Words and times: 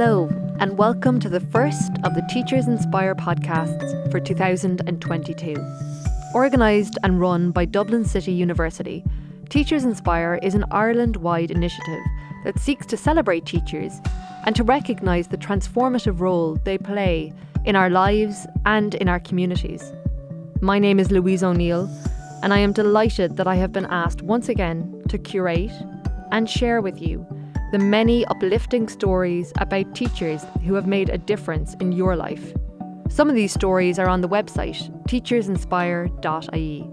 Hello, 0.00 0.28
and 0.60 0.78
welcome 0.78 1.18
to 1.18 1.28
the 1.28 1.40
first 1.40 1.90
of 2.04 2.14
the 2.14 2.24
Teachers 2.30 2.68
Inspire 2.68 3.16
podcasts 3.16 4.08
for 4.12 4.20
2022. 4.20 5.56
Organised 6.36 6.96
and 7.02 7.18
run 7.18 7.50
by 7.50 7.64
Dublin 7.64 8.04
City 8.04 8.30
University, 8.30 9.02
Teachers 9.48 9.82
Inspire 9.82 10.38
is 10.40 10.54
an 10.54 10.64
Ireland 10.70 11.16
wide 11.16 11.50
initiative 11.50 12.00
that 12.44 12.60
seeks 12.60 12.86
to 12.86 12.96
celebrate 12.96 13.44
teachers 13.44 14.00
and 14.46 14.54
to 14.54 14.62
recognise 14.62 15.26
the 15.26 15.36
transformative 15.36 16.20
role 16.20 16.54
they 16.62 16.78
play 16.78 17.32
in 17.64 17.74
our 17.74 17.90
lives 17.90 18.46
and 18.66 18.94
in 18.94 19.08
our 19.08 19.18
communities. 19.18 19.92
My 20.60 20.78
name 20.78 21.00
is 21.00 21.10
Louise 21.10 21.42
O'Neill, 21.42 21.90
and 22.44 22.54
I 22.54 22.58
am 22.58 22.70
delighted 22.72 23.36
that 23.36 23.48
I 23.48 23.56
have 23.56 23.72
been 23.72 23.86
asked 23.86 24.22
once 24.22 24.48
again 24.48 25.02
to 25.08 25.18
curate 25.18 25.72
and 26.30 26.48
share 26.48 26.80
with 26.80 27.02
you 27.02 27.26
the 27.70 27.78
many 27.78 28.24
uplifting 28.26 28.88
stories 28.88 29.52
about 29.58 29.94
teachers 29.94 30.44
who 30.64 30.74
have 30.74 30.86
made 30.86 31.10
a 31.10 31.18
difference 31.18 31.74
in 31.80 31.92
your 31.92 32.16
life. 32.16 32.54
Some 33.10 33.28
of 33.28 33.34
these 33.34 33.52
stories 33.52 33.98
are 33.98 34.08
on 34.08 34.22
the 34.22 34.28
website 34.28 34.90
teachersinspire.ie. 35.06 36.90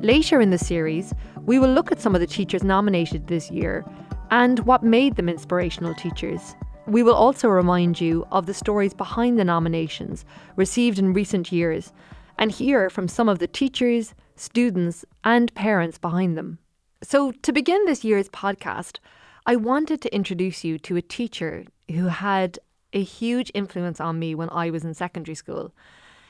Later 0.00 0.40
in 0.40 0.50
the 0.50 0.58
series, 0.58 1.12
we 1.42 1.58
will 1.58 1.70
look 1.70 1.90
at 1.90 2.00
some 2.00 2.14
of 2.14 2.20
the 2.20 2.26
teachers 2.26 2.62
nominated 2.62 3.26
this 3.26 3.50
year 3.50 3.84
and 4.30 4.60
what 4.60 4.82
made 4.82 5.16
them 5.16 5.28
inspirational 5.28 5.94
teachers. 5.94 6.54
We 6.86 7.02
will 7.02 7.14
also 7.14 7.48
remind 7.48 8.00
you 8.00 8.26
of 8.30 8.46
the 8.46 8.54
stories 8.54 8.94
behind 8.94 9.38
the 9.38 9.44
nominations 9.44 10.24
received 10.56 10.98
in 10.98 11.14
recent 11.14 11.50
years 11.50 11.92
and 12.38 12.50
hear 12.50 12.90
from 12.90 13.08
some 13.08 13.28
of 13.28 13.38
the 13.38 13.46
teachers, 13.46 14.14
students, 14.36 15.04
and 15.24 15.54
parents 15.54 15.98
behind 15.98 16.36
them. 16.36 16.58
So, 17.02 17.32
to 17.32 17.52
begin 17.52 17.84
this 17.86 18.04
year's 18.04 18.28
podcast, 18.28 18.98
I 19.46 19.56
wanted 19.56 20.00
to 20.00 20.14
introduce 20.14 20.64
you 20.64 20.78
to 20.78 20.96
a 20.96 21.02
teacher 21.02 21.64
who 21.90 22.06
had 22.06 22.58
a 22.94 23.02
huge 23.02 23.50
influence 23.52 24.00
on 24.00 24.18
me 24.18 24.34
when 24.34 24.48
I 24.50 24.70
was 24.70 24.84
in 24.84 24.94
secondary 24.94 25.34
school. 25.34 25.74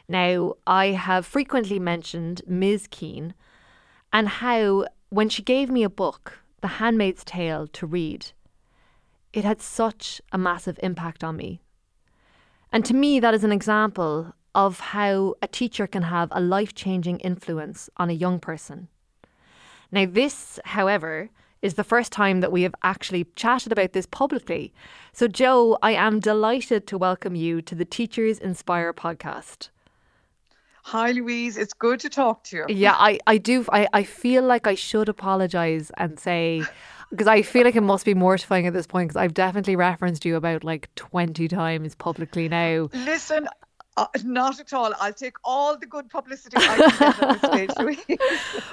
Now, 0.09 0.55
I 0.67 0.87
have 0.89 1.25
frequently 1.25 1.79
mentioned 1.79 2.43
Ms. 2.47 2.89
Keane 2.91 3.35
and 4.13 4.29
how, 4.29 4.87
when 5.11 5.29
she 5.29 5.43
gave 5.43 5.71
me 5.71 5.85
a 5.85 5.89
book, 5.89 6.41
The 6.61 6.69
Handmaid's 6.79 7.25
Tale, 7.25 7.69
to 7.69 7.87
read, 7.87 8.33
it 9.33 9.45
had 9.45 9.63
such 9.63 10.21
a 10.33 10.39
massive 10.39 10.81
impact 10.83 11.23
on 11.23 11.37
me. 11.37 11.61
And 12.73 12.85
to 12.85 12.95
me, 12.95 13.21
that 13.21 13.35
is 13.35 13.45
an 13.45 13.53
example 13.53 14.35
of 14.57 14.81
how 14.81 15.35
a 15.41 15.47
teacher 15.47 15.87
can 15.87 16.03
have 16.03 16.29
a 16.33 16.41
life 16.41 16.75
changing 16.75 17.21
influence 17.21 17.89
on 17.97 18.11
a 18.11 18.15
young 18.15 18.41
person. 18.41 18.89
Now, 19.93 20.07
this, 20.07 20.59
however, 20.65 21.31
is 21.65 21.75
the 21.75 21.83
first 21.83 22.13
time 22.13 22.41
that 22.41 22.53
we 22.53 22.61
have 22.63 22.75
actually 22.83 23.27
chatted 23.37 23.73
about 23.73 23.95
this 23.95 24.05
publicly. 24.05 24.71
So, 25.15 25.27
Joe, 25.27 25.79
I 25.83 25.93
am 25.93 26.21
delighted 26.21 26.87
to 26.89 26.99
welcome 26.99 27.35
you 27.35 27.63
to 27.63 27.75
the 27.75 27.87
Teachers 27.87 28.39
Inspire 28.39 28.93
podcast. 28.93 29.71
Hi, 30.83 31.13
Louise. 31.13 31.57
It's 31.57 31.73
good 31.73 32.01
to 32.01 32.11
talk 32.11 32.45
to 32.45 32.57
you. 32.59 32.65
Yeah, 32.69 32.93
I, 32.93 33.19
I 33.27 33.39
do. 33.39 33.65
I, 33.73 33.89
I 33.95 34.03
feel 34.03 34.45
like 34.45 34.67
I 34.67 34.75
should 34.75 35.09
apologize 35.09 35.91
and 35.97 36.21
say, 36.21 36.63
because 37.11 37.27
I 37.27 37.41
feel 37.41 37.65
like 37.65 37.77
it 37.77 37.81
must 37.81 38.05
be 38.05 38.13
mortifying 38.13 38.67
at 38.67 38.75
this 38.75 38.87
point 38.87 39.09
because 39.09 39.23
I've 39.23 39.33
definitely 39.33 39.77
referenced 39.77 40.27
you 40.27 40.37
about 40.37 40.65
like 40.65 40.95
20 40.97 41.49
times 41.49 41.95
publicly 41.95 42.47
now. 42.47 42.91
Listen, 42.93 43.49
uh, 43.97 44.07
not 44.25 44.59
at 44.59 44.73
all. 44.73 44.93
I'll 44.99 45.13
take 45.13 45.37
all 45.45 45.77
the 45.77 45.87
good 45.87 46.11
publicity 46.11 46.57
I 46.57 46.77
can 46.77 46.99
get 46.99 47.23
at 47.23 47.43
this 47.43 47.51
stage, 47.51 48.19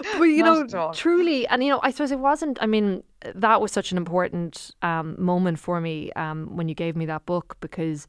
but 0.17 0.23
you 0.23 0.43
know, 0.43 0.91
truly, 0.93 1.47
and 1.47 1.63
you 1.63 1.69
know, 1.69 1.79
I 1.83 1.91
suppose 1.91 2.11
it 2.11 2.19
wasn't. 2.19 2.57
I 2.61 2.65
mean, 2.65 3.03
that 3.35 3.61
was 3.61 3.71
such 3.71 3.91
an 3.91 3.97
important 3.97 4.71
um, 4.81 5.15
moment 5.19 5.59
for 5.59 5.79
me 5.79 6.11
um, 6.13 6.55
when 6.55 6.67
you 6.67 6.75
gave 6.75 6.95
me 6.95 7.05
that 7.05 7.25
book 7.25 7.57
because 7.61 8.07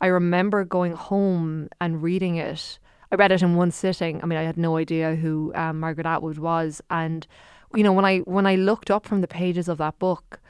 I 0.00 0.06
remember 0.06 0.64
going 0.64 0.92
home 0.92 1.68
and 1.80 2.02
reading 2.02 2.36
it. 2.36 2.78
I 3.12 3.16
read 3.16 3.30
it 3.30 3.42
in 3.42 3.56
one 3.56 3.70
sitting. 3.70 4.22
I 4.22 4.26
mean, 4.26 4.38
I 4.38 4.42
had 4.42 4.56
no 4.56 4.76
idea 4.76 5.14
who 5.14 5.52
um, 5.54 5.80
Margaret 5.80 6.06
Atwood 6.06 6.38
was, 6.38 6.80
and 6.90 7.26
you 7.74 7.82
know, 7.82 7.92
when 7.92 8.06
I 8.06 8.18
when 8.20 8.46
I 8.46 8.54
looked 8.54 8.90
up 8.90 9.04
from 9.06 9.20
the 9.20 9.28
pages 9.28 9.68
of 9.68 9.78
that 9.78 9.98
book, 9.98 10.40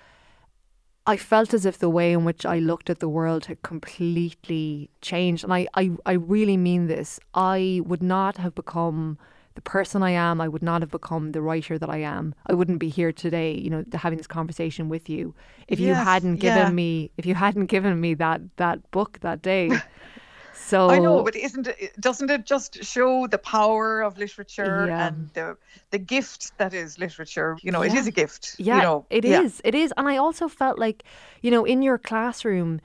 I 1.07 1.17
felt 1.17 1.53
as 1.53 1.67
if 1.67 1.79
the 1.79 1.91
way 1.91 2.13
in 2.13 2.25
which 2.25 2.47
I 2.47 2.59
looked 2.59 2.89
at 2.89 3.01
the 3.01 3.09
world 3.09 3.47
had 3.47 3.63
completely 3.63 4.91
changed. 5.03 5.45
And 5.45 5.53
I, 5.53 5.67
I, 5.75 5.91
I 6.07 6.13
really 6.13 6.57
mean 6.57 6.87
this. 6.87 7.21
I 7.35 7.83
would 7.85 8.03
not 8.03 8.39
have 8.39 8.55
become 8.55 9.19
the 9.55 9.61
person 9.61 10.03
I 10.03 10.11
am. 10.11 10.41
I 10.41 10.49
would 10.49 10.63
not 10.63 10.83
have 10.83 10.91
become 10.91 11.33
the 11.33 11.43
writer 11.43 11.79
that 11.79 11.91
I 11.91 11.99
am. 11.99 12.35
I 12.47 12.55
wouldn't 12.55 12.79
be 12.79 12.89
here 12.89 13.13
today, 13.13 13.53
you 13.53 13.71
know, 13.71 13.85
having 13.93 14.17
this 14.17 14.27
conversation 14.27 14.89
with 14.89 15.09
you 15.09 15.35
if 15.69 15.79
yes, 15.79 15.89
you 15.89 15.95
hadn't 15.95 16.37
given 16.37 16.59
yeah. 16.59 16.71
me 16.71 17.11
if 17.17 17.27
you 17.27 17.35
hadn't 17.35 17.67
given 17.67 18.01
me 18.01 18.15
that 18.15 18.41
that 18.57 18.91
book 18.91 19.19
that 19.21 19.43
day. 19.43 19.71
So 20.55 20.89
I 20.89 20.99
know, 20.99 21.23
but 21.23 21.37
isn't 21.37 21.67
it? 21.67 22.01
Doesn't 22.01 22.31
it 22.31 22.47
just 22.47 22.85
show 22.85 23.27
the 23.27 23.39
power 23.39 24.03
of 24.03 24.17
literature 24.19 24.87
yeah. 24.87 25.09
and 25.09 25.29
the 25.35 25.57
the 25.91 25.99
gift 25.99 26.57
that 26.59 26.73
is 26.73 26.99
literature? 26.99 27.57
You 27.63 27.73
know, 27.73 27.83
yeah. 27.83 27.93
it 27.93 27.99
is 27.99 28.07
a 28.07 28.11
gift. 28.11 28.57
Yeah, 28.59 28.77
you 28.77 28.83
know? 28.83 29.07
it 29.11 29.25
yeah. 29.25 29.43
is. 29.43 29.61
It 29.65 29.75
is, 29.75 29.93
and 29.97 30.09
I 30.09 30.17
also 30.17 30.49
felt 30.49 30.79
like, 30.79 31.05
you 31.43 31.51
know, 31.51 31.65
in 31.65 31.83
your 31.83 31.99
classroom. 31.99 32.81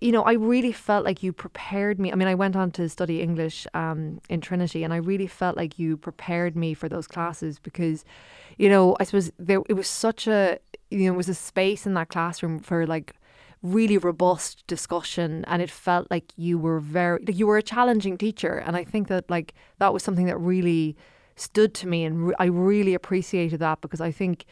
You 0.00 0.10
know, 0.10 0.24
I 0.24 0.32
really 0.32 0.72
felt 0.72 1.04
like 1.04 1.22
you 1.22 1.32
prepared 1.32 2.00
me. 2.00 2.10
I 2.10 2.16
mean, 2.16 2.26
I 2.26 2.34
went 2.34 2.56
on 2.56 2.72
to 2.72 2.88
study 2.88 3.20
English 3.20 3.68
um, 3.72 4.20
in 4.28 4.40
Trinity, 4.40 4.82
and 4.82 4.92
I 4.92 4.96
really 4.96 5.28
felt 5.28 5.56
like 5.56 5.78
you 5.78 5.96
prepared 5.96 6.56
me 6.56 6.74
for 6.74 6.88
those 6.88 7.06
classes 7.06 7.60
because, 7.60 8.04
you 8.58 8.68
know, 8.68 8.96
I 8.98 9.04
suppose 9.04 9.30
there 9.38 9.62
it 9.68 9.74
was 9.74 9.86
such 9.86 10.26
a 10.26 10.58
you 10.90 11.06
know, 11.06 11.14
it 11.14 11.16
was 11.16 11.28
a 11.28 11.34
space 11.34 11.86
in 11.86 11.94
that 11.94 12.08
classroom 12.08 12.58
for 12.58 12.86
like 12.86 13.14
really 13.62 13.96
robust 13.96 14.66
discussion 14.66 15.44
and 15.46 15.62
it 15.62 15.70
felt 15.70 16.08
like 16.10 16.32
you 16.36 16.58
were 16.58 16.80
very 16.80 17.22
like 17.24 17.36
you 17.36 17.46
were 17.46 17.56
a 17.56 17.62
challenging 17.62 18.18
teacher 18.18 18.56
and 18.56 18.76
I 18.76 18.82
think 18.82 19.06
that 19.08 19.30
like 19.30 19.54
that 19.78 19.92
was 19.92 20.02
something 20.02 20.26
that 20.26 20.38
really 20.38 20.96
stood 21.36 21.72
to 21.74 21.86
me 21.86 22.04
and 22.04 22.28
re- 22.28 22.34
I 22.40 22.46
really 22.46 22.92
appreciated 22.92 23.60
that 23.60 23.80
because 23.80 24.00
I 24.00 24.10
think 24.10 24.46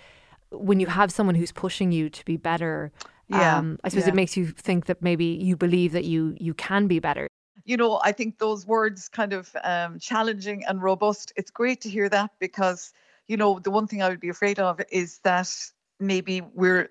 when 0.52 0.78
you 0.78 0.86
have 0.86 1.10
someone 1.10 1.34
who's 1.34 1.50
pushing 1.50 1.90
you 1.90 2.08
to 2.08 2.24
be 2.24 2.36
better 2.36 2.92
yeah, 3.28 3.58
um, 3.58 3.78
I 3.84 3.88
suppose 3.88 4.04
yeah. 4.04 4.12
it 4.12 4.16
makes 4.16 4.36
you 4.36 4.46
think 4.46 4.86
that 4.86 5.02
maybe 5.02 5.24
you 5.24 5.56
believe 5.56 5.92
that 5.92 6.04
you 6.04 6.36
you 6.38 6.54
can 6.54 6.86
be 6.86 7.00
better 7.00 7.26
you 7.64 7.76
know 7.76 8.00
I 8.04 8.12
think 8.12 8.38
those 8.38 8.64
words 8.64 9.08
kind 9.08 9.32
of 9.32 9.56
um, 9.64 9.98
challenging 9.98 10.64
and 10.68 10.80
robust 10.80 11.32
it's 11.34 11.50
great 11.50 11.80
to 11.80 11.90
hear 11.90 12.08
that 12.08 12.30
because 12.38 12.92
you 13.26 13.36
know 13.36 13.58
the 13.58 13.72
one 13.72 13.88
thing 13.88 14.02
I 14.02 14.08
would 14.08 14.20
be 14.20 14.28
afraid 14.28 14.60
of 14.60 14.80
is 14.92 15.18
that 15.24 15.50
maybe 15.98 16.42
we're 16.54 16.90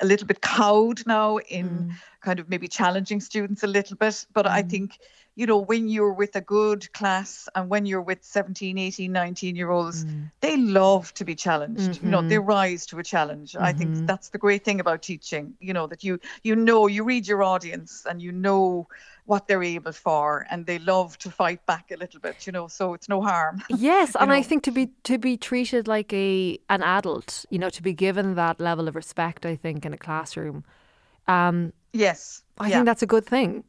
a 0.00 0.06
little 0.06 0.26
bit 0.26 0.40
cowed 0.40 1.06
now 1.06 1.38
in 1.38 1.68
mm. 1.68 1.92
kind 2.20 2.40
of 2.40 2.48
maybe 2.48 2.68
challenging 2.68 3.20
students 3.20 3.62
a 3.62 3.66
little 3.66 3.96
bit. 3.96 4.26
But 4.32 4.46
mm. 4.46 4.50
I 4.50 4.62
think, 4.62 4.98
you 5.34 5.46
know, 5.46 5.58
when 5.58 5.88
you're 5.88 6.12
with 6.12 6.36
a 6.36 6.40
good 6.40 6.92
class 6.92 7.48
and 7.54 7.70
when 7.70 7.86
you're 7.86 8.02
with 8.02 8.22
17, 8.22 8.76
18, 8.76 9.10
19 9.10 9.56
year 9.56 9.70
olds, 9.70 10.04
mm. 10.04 10.30
they 10.40 10.56
love 10.56 11.12
to 11.14 11.24
be 11.24 11.34
challenged. 11.34 11.92
Mm-hmm. 11.92 12.04
You 12.06 12.10
know, 12.10 12.22
they 12.22 12.36
mm-hmm. 12.36 12.48
rise 12.48 12.86
to 12.86 12.98
a 12.98 13.02
challenge. 13.02 13.52
Mm-hmm. 13.52 13.64
I 13.64 13.72
think 13.72 13.90
mm-hmm. 13.90 14.06
that's 14.06 14.28
the 14.28 14.38
great 14.38 14.64
thing 14.64 14.80
about 14.80 15.02
teaching, 15.02 15.54
you 15.60 15.72
know, 15.72 15.86
that 15.86 16.04
you 16.04 16.20
you 16.42 16.54
know, 16.54 16.86
you 16.86 17.04
read 17.04 17.26
your 17.26 17.42
audience 17.42 18.04
and 18.08 18.20
you 18.20 18.32
know 18.32 18.88
what 19.24 19.46
they're 19.46 19.62
able 19.62 19.92
for 19.92 20.46
and 20.50 20.66
they 20.66 20.78
love 20.80 21.16
to 21.16 21.30
fight 21.30 21.64
back 21.64 21.90
a 21.92 21.96
little 21.96 22.18
bit 22.18 22.44
you 22.44 22.52
know 22.52 22.66
so 22.66 22.92
it's 22.92 23.08
no 23.08 23.22
harm 23.22 23.62
yes 23.70 24.16
and 24.16 24.28
know? 24.28 24.34
i 24.34 24.42
think 24.42 24.64
to 24.64 24.72
be 24.72 24.90
to 25.04 25.16
be 25.16 25.36
treated 25.36 25.86
like 25.86 26.12
a 26.12 26.58
an 26.68 26.82
adult 26.82 27.46
you 27.48 27.58
know 27.58 27.70
to 27.70 27.82
be 27.82 27.92
given 27.92 28.34
that 28.34 28.58
level 28.58 28.88
of 28.88 28.96
respect 28.96 29.46
i 29.46 29.54
think 29.54 29.86
in 29.86 29.92
a 29.92 29.96
classroom 29.96 30.64
um 31.28 31.72
yes 31.92 32.42
i 32.58 32.66
yeah. 32.66 32.74
think 32.74 32.86
that's 32.86 33.02
a 33.02 33.06
good 33.06 33.24
thing 33.24 33.62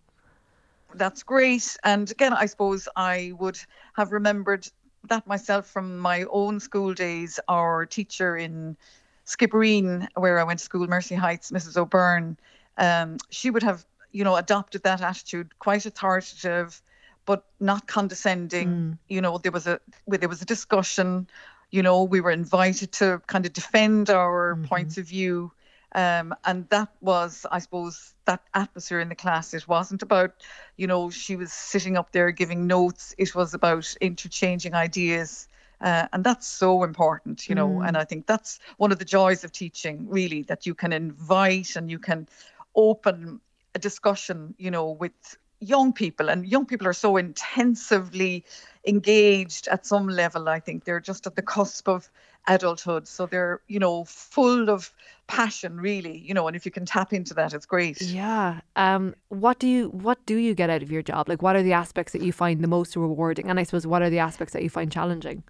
that's 0.95 1.23
great 1.23 1.77
and 1.83 2.11
again 2.11 2.33
i 2.33 2.45
suppose 2.45 2.87
i 2.95 3.33
would 3.39 3.59
have 3.93 4.11
remembered 4.11 4.67
that 5.07 5.25
myself 5.27 5.67
from 5.67 5.97
my 5.97 6.25
own 6.31 6.59
school 6.59 6.93
days 6.93 7.39
our 7.47 7.85
teacher 7.85 8.37
in 8.37 8.77
skibbereen 9.25 10.07
where 10.15 10.39
i 10.39 10.43
went 10.43 10.59
to 10.59 10.65
school 10.65 10.87
mercy 10.87 11.15
heights 11.15 11.51
mrs 11.51 11.77
o'byrne 11.77 12.37
um, 12.77 13.17
she 13.29 13.51
would 13.51 13.61
have 13.61 13.85
you 14.13 14.23
know, 14.23 14.37
adopted 14.37 14.83
that 14.83 15.01
attitude, 15.01 15.59
quite 15.59 15.85
authoritative, 15.85 16.81
but 17.25 17.45
not 17.59 17.87
condescending. 17.87 18.69
Mm. 18.69 18.97
You 19.09 19.21
know, 19.21 19.37
there 19.39 19.51
was 19.51 19.67
a 19.67 19.81
there 20.07 20.29
was 20.29 20.41
a 20.41 20.45
discussion. 20.45 21.27
You 21.71 21.81
know, 21.81 22.03
we 22.03 22.21
were 22.21 22.31
invited 22.31 22.91
to 22.93 23.21
kind 23.27 23.45
of 23.45 23.51
defend 23.51 24.09
our 24.09 24.53
mm-hmm. 24.53 24.65
points 24.65 24.97
of 24.97 25.07
view. 25.07 25.51
Um, 25.95 26.33
and 26.45 26.67
that 26.69 26.89
was, 27.01 27.45
I 27.51 27.59
suppose, 27.59 28.13
that 28.25 28.41
atmosphere 28.53 28.99
in 28.99 29.09
the 29.09 29.15
class. 29.15 29.53
It 29.53 29.67
wasn't 29.67 30.01
about, 30.01 30.33
you 30.75 30.87
know, 30.87 31.09
she 31.09 31.35
was 31.35 31.53
sitting 31.53 31.97
up 31.97 32.11
there 32.11 32.31
giving 32.31 32.65
notes. 32.67 33.13
It 33.17 33.35
was 33.35 33.53
about 33.53 33.95
interchanging 34.01 34.73
ideas. 34.73 35.47
Uh, 35.81 36.07
and 36.13 36.23
that's 36.23 36.47
so 36.47 36.83
important, 36.83 37.47
you 37.47 37.55
know. 37.55 37.69
Mm. 37.69 37.87
And 37.87 37.97
I 37.97 38.05
think 38.05 38.25
that's 38.25 38.59
one 38.77 38.91
of 38.91 38.99
the 38.99 39.05
joys 39.05 39.43
of 39.43 39.51
teaching, 39.51 40.07
really, 40.09 40.43
that 40.43 40.65
you 40.65 40.73
can 40.73 40.93
invite 40.93 41.75
and 41.75 41.91
you 41.91 41.99
can 41.99 42.27
open 42.75 43.39
a 43.75 43.79
discussion, 43.79 44.55
you 44.57 44.71
know, 44.71 44.89
with 44.91 45.37
young 45.63 45.93
people 45.93 46.29
and 46.29 46.45
young 46.45 46.65
people 46.65 46.87
are 46.87 46.93
so 46.93 47.15
intensively 47.17 48.43
engaged 48.85 49.67
at 49.69 49.85
some 49.85 50.09
level 50.09 50.49
i 50.49 50.59
think 50.59 50.83
they're 50.83 50.99
just 50.99 51.25
at 51.25 51.35
the 51.35 51.41
cusp 51.41 51.87
of 51.87 52.09
adulthood. 52.47 53.07
So 53.07 53.25
they're, 53.25 53.61
you 53.67 53.79
know, 53.79 54.03
full 54.05 54.69
of 54.69 54.91
passion 55.27 55.79
really, 55.79 56.17
you 56.17 56.33
know, 56.33 56.47
and 56.47 56.55
if 56.55 56.65
you 56.65 56.71
can 56.71 56.85
tap 56.85 57.13
into 57.13 57.33
that, 57.35 57.53
it's 57.53 57.65
great. 57.65 58.01
Yeah. 58.01 58.59
Um 58.75 59.15
what 59.29 59.59
do 59.59 59.67
you 59.67 59.89
what 59.89 60.25
do 60.25 60.35
you 60.35 60.53
get 60.53 60.69
out 60.69 60.83
of 60.83 60.91
your 60.91 61.01
job? 61.01 61.29
Like 61.29 61.41
what 61.41 61.55
are 61.55 61.63
the 61.63 61.73
aspects 61.73 62.13
that 62.13 62.21
you 62.21 62.33
find 62.33 62.63
the 62.63 62.67
most 62.67 62.95
rewarding? 62.95 63.49
And 63.49 63.59
I 63.59 63.63
suppose 63.63 63.87
what 63.87 64.01
are 64.01 64.09
the 64.09 64.19
aspects 64.19 64.53
that 64.53 64.63
you 64.63 64.69
find 64.69 64.91
challenging? 64.91 65.43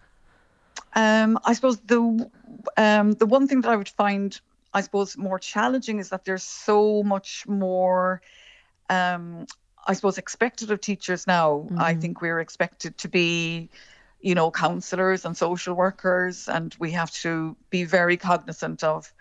Um, 0.95 1.39
I 1.45 1.53
suppose 1.53 1.79
the 1.79 2.29
um, 2.77 3.11
the 3.13 3.25
one 3.25 3.47
thing 3.47 3.61
that 3.61 3.71
I 3.71 3.75
would 3.75 3.89
find, 3.89 4.39
I 4.73 4.81
suppose, 4.81 5.17
more 5.17 5.39
challenging 5.39 5.99
is 5.99 6.09
that 6.09 6.25
there's 6.25 6.43
so 6.43 7.03
much 7.03 7.47
more. 7.47 8.21
Um, 8.89 9.47
I 9.85 9.93
suppose 9.93 10.17
expected 10.17 10.71
of 10.71 10.79
teachers 10.79 11.27
now. 11.27 11.67
Mm. 11.69 11.81
I 11.81 11.95
think 11.95 12.21
we're 12.21 12.39
expected 12.39 12.97
to 12.99 13.09
be, 13.09 13.69
you 14.23 14.33
know, 14.33 14.49
counselors 14.49 15.25
and 15.25 15.37
social 15.37 15.75
workers, 15.75 16.47
and 16.47 16.75
we 16.79 16.91
have 16.91 17.11
to 17.11 17.55
be 17.69 17.83
very 17.83 18.17
cognizant 18.17 18.83
of, 18.83 19.13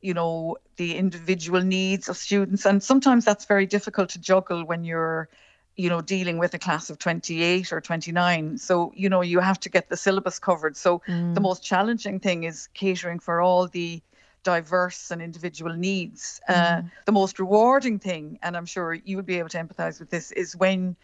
you 0.00 0.14
know, 0.14 0.56
the 0.76 0.96
individual 0.96 1.62
needs 1.62 2.08
of 2.08 2.16
students. 2.16 2.66
And 2.66 2.82
sometimes 2.82 3.24
that's 3.24 3.46
very 3.46 3.66
difficult 3.66 4.10
to 4.10 4.20
juggle 4.20 4.64
when 4.64 4.84
you're 4.84 5.28
you 5.76 5.88
know, 5.88 6.02
dealing 6.02 6.36
with 6.36 6.52
a 6.52 6.58
class 6.58 6.90
of 6.90 6.98
28 6.98 7.72
or 7.72 7.80
29. 7.80 8.58
So, 8.58 8.92
you 8.94 9.08
know, 9.08 9.22
you 9.22 9.40
have 9.40 9.58
to 9.60 9.70
get 9.70 9.88
the 9.88 9.96
syllabus 9.96 10.38
covered. 10.38 10.76
So, 10.76 11.00
mm. 11.08 11.34
the 11.34 11.40
most 11.40 11.62
challenging 11.62 12.20
thing 12.20 12.44
is 12.44 12.68
catering 12.74 13.18
for 13.18 13.40
all 13.40 13.66
the 13.66 14.02
diverse 14.42 15.10
and 15.10 15.22
individual 15.22 15.74
needs. 15.74 16.40
Mm. 16.48 16.54
Uh, 16.54 16.82
the 17.06 17.12
most 17.12 17.38
rewarding 17.38 17.98
thing, 17.98 18.38
and 18.42 18.56
I'm 18.56 18.66
sure 18.66 18.92
you 18.92 19.16
would 19.16 19.26
be 19.26 19.38
able 19.38 19.48
to 19.50 19.58
empathize 19.58 20.00
with 20.00 20.10
this, 20.10 20.32
is 20.32 20.56
when 20.56 20.96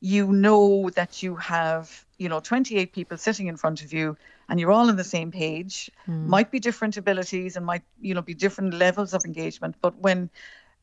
you 0.00 0.32
know 0.32 0.90
that 0.90 1.22
you 1.22 1.36
have, 1.36 2.04
you 2.18 2.28
know, 2.28 2.40
28 2.40 2.92
people 2.92 3.16
sitting 3.18 3.46
in 3.46 3.56
front 3.56 3.82
of 3.82 3.92
you 3.92 4.16
and 4.48 4.58
you're 4.58 4.72
all 4.72 4.88
on 4.88 4.96
the 4.96 5.04
same 5.04 5.30
page. 5.30 5.90
Mm. 6.08 6.26
Might 6.26 6.50
be 6.50 6.58
different 6.58 6.96
abilities 6.96 7.56
and 7.56 7.66
might, 7.66 7.82
you 8.00 8.14
know, 8.14 8.22
be 8.22 8.34
different 8.34 8.74
levels 8.74 9.12
of 9.14 9.24
engagement. 9.24 9.76
But 9.80 9.98
when 9.98 10.30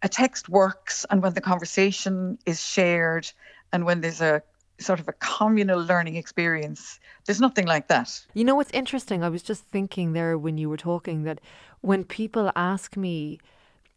a 0.02 0.10
text 0.10 0.50
works 0.50 1.06
and 1.10 1.24
when 1.24 1.34
the 1.34 1.42
conversation 1.42 2.38
is 2.46 2.64
shared 2.64 3.32
and 3.72 3.86
when 3.86 4.02
there's 4.02 4.22
a 4.22 4.44
sort 4.80 5.00
of 5.00 5.08
a 5.08 5.14
communal 5.14 5.82
learning 5.82 6.16
experience. 6.16 7.00
There's 7.26 7.40
nothing 7.40 7.66
like 7.66 7.88
that. 7.88 8.26
You 8.34 8.44
know 8.44 8.56
what's 8.56 8.72
interesting? 8.72 9.24
I 9.24 9.30
was 9.30 9.44
just 9.44 9.64
thinking 9.72 10.14
there 10.14 10.38
when 10.38 10.58
you 10.58 10.70
were 10.70 10.78
talking 10.78 11.24
that 11.24 11.40
when 11.82 12.04
people 12.04 12.52
ask 12.56 12.98
me, 12.98 13.40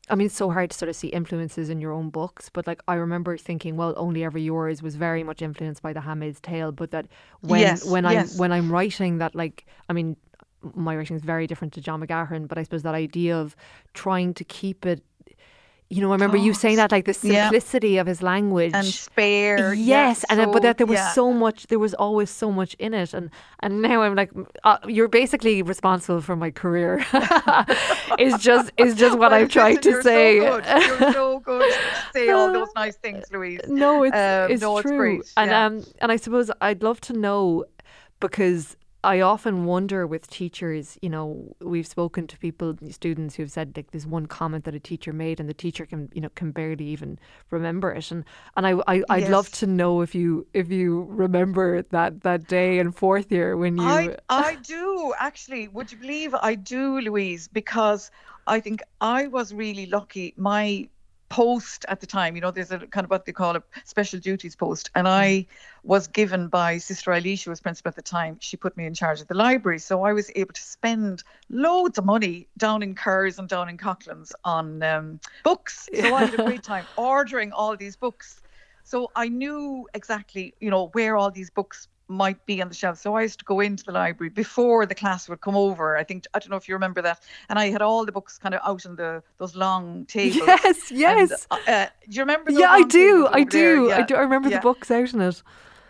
I 0.08 0.14
mean, 0.14 0.26
it's 0.26 0.36
so 0.36 0.50
hard 0.50 0.70
to 0.70 0.78
sort 0.78 0.88
of 0.88 0.96
see 0.96 1.08
influences 1.08 1.68
in 1.68 1.80
your 1.80 1.92
own 1.92 2.10
books, 2.10 2.48
but 2.52 2.66
like 2.66 2.80
I 2.86 2.94
remember 2.94 3.36
thinking, 3.36 3.76
well, 3.76 3.92
only 3.96 4.22
ever 4.24 4.38
yours 4.38 4.82
was 4.82 4.94
very 4.96 5.24
much 5.24 5.42
influenced 5.42 5.82
by 5.82 5.92
The 5.92 6.00
Handmaid's 6.00 6.40
Tale, 6.40 6.72
but 6.72 6.92
that 6.92 7.06
when 7.40 7.60
yes, 7.60 7.84
when 7.84 8.04
yes. 8.04 8.32
I'm 8.34 8.38
when 8.38 8.52
I'm 8.52 8.70
writing 8.70 9.18
that, 9.18 9.34
like, 9.34 9.66
I 9.88 9.92
mean, 9.92 10.16
my 10.74 10.96
writing 10.96 11.16
is 11.16 11.22
very 11.22 11.46
different 11.46 11.72
to 11.74 11.80
John 11.80 12.00
McGahern, 12.00 12.46
but 12.46 12.56
I 12.56 12.62
suppose 12.62 12.82
that 12.82 12.94
idea 12.94 13.36
of 13.36 13.56
trying 13.94 14.34
to 14.34 14.44
keep 14.44 14.86
it 14.86 15.02
you 15.88 16.00
know, 16.00 16.10
I 16.10 16.14
remember 16.14 16.36
oh, 16.36 16.42
you 16.42 16.52
saying 16.52 16.76
that, 16.76 16.90
like 16.90 17.04
the 17.04 17.14
simplicity 17.14 17.90
yeah. 17.90 18.00
of 18.00 18.08
his 18.08 18.20
language 18.20 18.72
and 18.74 18.84
spare. 18.86 19.72
Yes, 19.72 19.86
yes 19.86 20.24
and 20.28 20.40
so, 20.40 20.52
but 20.52 20.62
that 20.62 20.78
there 20.78 20.86
was 20.86 20.98
yeah. 20.98 21.12
so 21.12 21.32
much, 21.32 21.68
there 21.68 21.78
was 21.78 21.94
always 21.94 22.28
so 22.28 22.50
much 22.50 22.74
in 22.80 22.92
it, 22.92 23.14
and 23.14 23.30
and 23.60 23.82
now 23.82 24.02
I'm 24.02 24.16
like, 24.16 24.32
uh, 24.64 24.78
you're 24.88 25.08
basically 25.08 25.62
responsible 25.62 26.20
for 26.20 26.34
my 26.34 26.50
career. 26.50 27.06
is 28.18 28.36
just 28.38 28.72
is 28.76 28.96
just 28.96 29.16
what 29.16 29.30
well, 29.30 29.40
I'm 29.40 29.48
trying 29.48 29.78
to 29.78 30.02
say. 30.02 30.40
So 30.40 30.44
you're 30.44 31.12
so 31.12 31.38
good 31.40 31.72
to 31.72 32.12
say 32.12 32.30
all 32.30 32.52
those 32.52 32.68
nice 32.74 32.96
things, 32.96 33.24
Louise. 33.30 33.60
No, 33.68 34.02
it's 34.02 34.16
um, 34.16 34.50
it's 34.50 34.62
no, 34.62 34.82
true, 34.82 35.20
it's 35.20 35.32
and 35.36 35.52
um, 35.52 35.84
and 36.00 36.10
I 36.10 36.16
suppose 36.16 36.50
I'd 36.60 36.82
love 36.82 37.00
to 37.02 37.12
know 37.12 37.64
because 38.18 38.76
I 39.06 39.20
often 39.20 39.66
wonder 39.66 40.04
with 40.04 40.28
teachers, 40.28 40.98
you 41.00 41.08
know, 41.08 41.54
we've 41.60 41.86
spoken 41.86 42.26
to 42.26 42.36
people, 42.38 42.76
students 42.90 43.36
who've 43.36 43.50
said 43.50 43.76
like 43.76 43.92
there's 43.92 44.04
one 44.04 44.26
comment 44.26 44.64
that 44.64 44.74
a 44.74 44.80
teacher 44.80 45.12
made 45.12 45.38
and 45.38 45.48
the 45.48 45.54
teacher 45.54 45.86
can, 45.86 46.10
you 46.12 46.20
know, 46.20 46.28
can 46.34 46.50
barely 46.50 46.86
even 46.86 47.16
remember 47.50 47.92
it. 47.92 48.10
And 48.10 48.24
and 48.56 48.66
I, 48.66 48.72
I 48.88 49.04
I'd 49.08 49.22
yes. 49.22 49.30
love 49.30 49.48
to 49.52 49.66
know 49.68 50.00
if 50.00 50.12
you 50.12 50.44
if 50.54 50.72
you 50.72 51.06
remember 51.08 51.82
that 51.82 52.22
that 52.22 52.48
day 52.48 52.80
in 52.80 52.90
fourth 52.90 53.30
year 53.30 53.56
when 53.56 53.76
you 53.78 53.84
I 53.84 54.16
I 54.28 54.56
do 54.56 55.14
actually. 55.20 55.68
Would 55.68 55.92
you 55.92 55.98
believe 55.98 56.34
I 56.34 56.56
do, 56.56 57.00
Louise? 57.00 57.46
Because 57.46 58.10
I 58.48 58.58
think 58.58 58.82
I 59.00 59.28
was 59.28 59.54
really 59.54 59.86
lucky. 59.86 60.34
My 60.36 60.88
post 61.28 61.84
at 61.88 62.00
the 62.00 62.06
time. 62.06 62.34
You 62.36 62.42
know, 62.42 62.50
there's 62.50 62.70
a 62.70 62.78
kind 62.78 63.04
of 63.04 63.10
what 63.10 63.24
they 63.24 63.32
call 63.32 63.56
a 63.56 63.62
special 63.84 64.18
duties 64.18 64.56
post. 64.56 64.90
And 64.94 65.08
I 65.08 65.28
mm. 65.28 65.46
was 65.82 66.06
given 66.06 66.48
by 66.48 66.78
Sister 66.78 67.12
Eileen, 67.12 67.38
who 67.44 67.50
was 67.50 67.60
principal 67.60 67.90
at 67.90 67.96
the 67.96 68.02
time, 68.02 68.36
she 68.40 68.56
put 68.56 68.76
me 68.76 68.86
in 68.86 68.94
charge 68.94 69.20
of 69.20 69.28
the 69.28 69.34
library. 69.34 69.78
So 69.78 70.02
I 70.02 70.12
was 70.12 70.30
able 70.34 70.52
to 70.54 70.62
spend 70.62 71.22
loads 71.50 71.98
of 71.98 72.04
money 72.04 72.48
down 72.58 72.82
in 72.82 72.94
Kerrs 72.94 73.38
and 73.38 73.48
down 73.48 73.68
in 73.68 73.76
Coughlan's 73.76 74.32
on 74.44 74.82
um, 74.82 75.20
books. 75.44 75.88
So 75.94 76.14
I 76.14 76.24
had 76.24 76.34
a 76.38 76.44
great 76.44 76.62
time 76.62 76.84
ordering 76.96 77.52
all 77.52 77.76
these 77.76 77.96
books. 77.96 78.40
So 78.84 79.10
I 79.16 79.28
knew 79.28 79.88
exactly, 79.94 80.54
you 80.60 80.70
know, 80.70 80.88
where 80.92 81.16
all 81.16 81.30
these 81.30 81.50
books 81.50 81.88
might 82.08 82.44
be 82.46 82.62
on 82.62 82.68
the 82.68 82.74
shelf. 82.74 82.98
So 82.98 83.14
I 83.14 83.22
used 83.22 83.38
to 83.40 83.44
go 83.44 83.60
into 83.60 83.84
the 83.84 83.92
library 83.92 84.30
before 84.30 84.86
the 84.86 84.94
class 84.94 85.28
would 85.28 85.40
come 85.40 85.56
over. 85.56 85.96
I 85.96 86.04
think 86.04 86.26
I 86.34 86.38
don't 86.38 86.50
know 86.50 86.56
if 86.56 86.68
you 86.68 86.74
remember 86.74 87.02
that. 87.02 87.22
And 87.48 87.58
I 87.58 87.70
had 87.70 87.82
all 87.82 88.04
the 88.04 88.12
books 88.12 88.38
kind 88.38 88.54
of 88.54 88.60
out 88.64 88.86
on 88.86 88.96
the 88.96 89.22
those 89.38 89.56
long 89.56 90.06
tables. 90.06 90.46
Yes, 90.46 90.90
yes. 90.90 91.46
And, 91.50 91.60
uh, 91.68 91.70
uh, 91.70 91.86
do 92.08 92.16
you 92.16 92.22
remember? 92.22 92.52
yeah, 92.52 92.70
I 92.70 92.82
do. 92.82 93.28
I 93.30 93.44
do. 93.44 93.88
Yeah. 93.88 93.98
I 93.98 94.02
do. 94.02 94.14
I 94.14 94.20
remember 94.20 94.48
yeah. 94.48 94.58
the 94.58 94.62
books 94.62 94.90
out 94.90 95.12
in 95.12 95.20
it. 95.20 95.42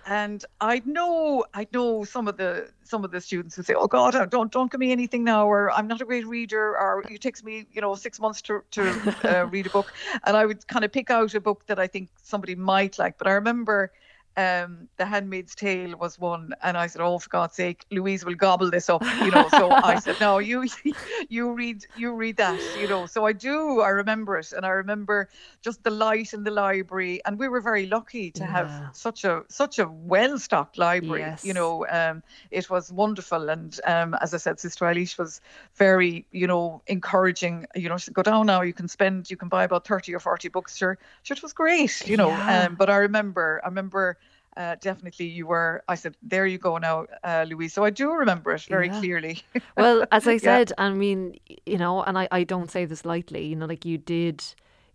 And 0.08 0.44
I 0.60 0.82
know, 0.84 1.44
I 1.52 1.66
know 1.72 2.04
some 2.04 2.28
of 2.28 2.36
the 2.36 2.70
some 2.84 3.04
of 3.04 3.10
the 3.10 3.20
students 3.20 3.56
who 3.56 3.64
say, 3.64 3.74
"Oh 3.74 3.88
God, 3.88 4.14
uh, 4.14 4.24
don't 4.24 4.52
don't 4.52 4.70
give 4.70 4.78
me 4.78 4.92
anything 4.92 5.24
now," 5.24 5.48
or 5.48 5.72
"I'm 5.72 5.88
not 5.88 6.00
a 6.00 6.04
great 6.04 6.24
reader," 6.24 6.78
or 6.78 7.02
"It 7.10 7.20
takes 7.20 7.42
me, 7.42 7.66
you 7.72 7.80
know, 7.80 7.92
six 7.96 8.20
months 8.20 8.40
to 8.42 8.62
to 8.70 8.82
uh, 9.24 9.46
read 9.50 9.66
a 9.66 9.70
book." 9.70 9.92
And 10.22 10.36
I 10.36 10.46
would 10.46 10.64
kind 10.68 10.84
of 10.84 10.92
pick 10.92 11.10
out 11.10 11.34
a 11.34 11.40
book 11.40 11.66
that 11.66 11.80
I 11.80 11.88
think 11.88 12.10
somebody 12.22 12.54
might 12.54 13.00
like. 13.00 13.18
But 13.18 13.26
I 13.26 13.32
remember 13.32 13.90
um, 14.36 14.88
The 14.98 15.06
Handmaid's 15.06 15.54
Tale 15.54 15.96
was 15.96 16.18
one, 16.18 16.54
and 16.62 16.76
I 16.76 16.88
said, 16.88 17.00
"Oh, 17.00 17.18
for 17.18 17.28
God's 17.30 17.54
sake, 17.54 17.86
Louise 17.90 18.24
will 18.24 18.34
gobble 18.34 18.70
this 18.70 18.90
up," 18.90 19.02
you 19.22 19.30
know. 19.30 19.48
So 19.48 19.70
I 19.70 19.98
said, 20.04 20.16
"No, 20.20 20.38
you, 20.38 20.66
you 21.30 21.52
read, 21.52 21.86
you 21.96 22.12
read 22.12 22.36
that," 22.36 22.60
you 22.78 22.86
know. 22.86 23.06
So 23.06 23.24
I 23.24 23.32
do, 23.32 23.80
I 23.80 23.88
remember 23.88 24.36
it, 24.36 24.52
and 24.52 24.66
I 24.66 24.70
remember 24.70 25.30
just 25.62 25.82
the 25.84 25.90
light 25.90 26.34
in 26.34 26.44
the 26.44 26.50
library, 26.50 27.22
and 27.24 27.38
we 27.38 27.48
were 27.48 27.62
very 27.62 27.86
lucky 27.86 28.30
to 28.32 28.42
yeah. 28.42 28.50
have 28.50 28.96
such 28.96 29.24
a 29.24 29.42
such 29.48 29.78
a 29.78 29.88
well-stocked 29.88 30.76
library. 30.76 31.22
Yes. 31.22 31.42
You 31.42 31.54
know, 31.54 31.86
um, 31.88 32.22
it 32.50 32.68
was 32.68 32.92
wonderful, 32.92 33.48
and 33.48 33.78
um, 33.86 34.14
as 34.20 34.34
I 34.34 34.36
said, 34.36 34.60
Sister 34.60 34.84
Eilish 34.84 35.16
was 35.16 35.40
very, 35.76 36.26
you 36.30 36.46
know, 36.46 36.82
encouraging. 36.88 37.66
You 37.74 37.88
know, 37.88 37.96
she 37.96 38.06
said, 38.06 38.14
"Go 38.14 38.22
down 38.22 38.46
now. 38.46 38.60
You 38.60 38.74
can 38.74 38.88
spend, 38.88 39.30
you 39.30 39.38
can 39.38 39.48
buy 39.48 39.64
about 39.64 39.86
thirty 39.86 40.14
or 40.14 40.20
forty 40.20 40.48
books." 40.48 40.76
Sure, 40.76 40.98
sure, 41.22 41.36
it 41.36 41.42
was 41.42 41.54
great, 41.54 42.06
you 42.06 42.18
know. 42.18 42.28
Yeah. 42.28 42.64
Um, 42.66 42.74
but 42.74 42.90
I 42.90 42.96
remember, 42.96 43.62
I 43.64 43.68
remember 43.68 44.18
uh, 44.56 44.76
definitely 44.80 45.26
you 45.26 45.46
were. 45.46 45.82
I 45.88 45.94
said, 45.94 46.16
"There 46.22 46.46
you 46.46 46.58
go 46.58 46.78
now, 46.78 47.06
uh, 47.22 47.44
Louise." 47.48 47.72
So 47.74 47.84
I 47.84 47.90
do 47.90 48.12
remember 48.12 48.52
it 48.52 48.62
very 48.62 48.88
yeah. 48.88 48.98
clearly. 48.98 49.42
well, 49.76 50.04
as 50.12 50.26
I 50.26 50.36
said, 50.48 50.72
yeah. 50.76 50.84
I 50.84 50.90
mean, 50.90 51.38
you 51.66 51.78
know, 51.78 52.02
and 52.02 52.18
I, 52.18 52.28
I 52.30 52.44
don't 52.44 52.70
say 52.70 52.84
this 52.84 53.04
lightly. 53.04 53.46
You 53.46 53.56
know, 53.56 53.66
like 53.66 53.84
you 53.84 53.98
did 53.98 54.44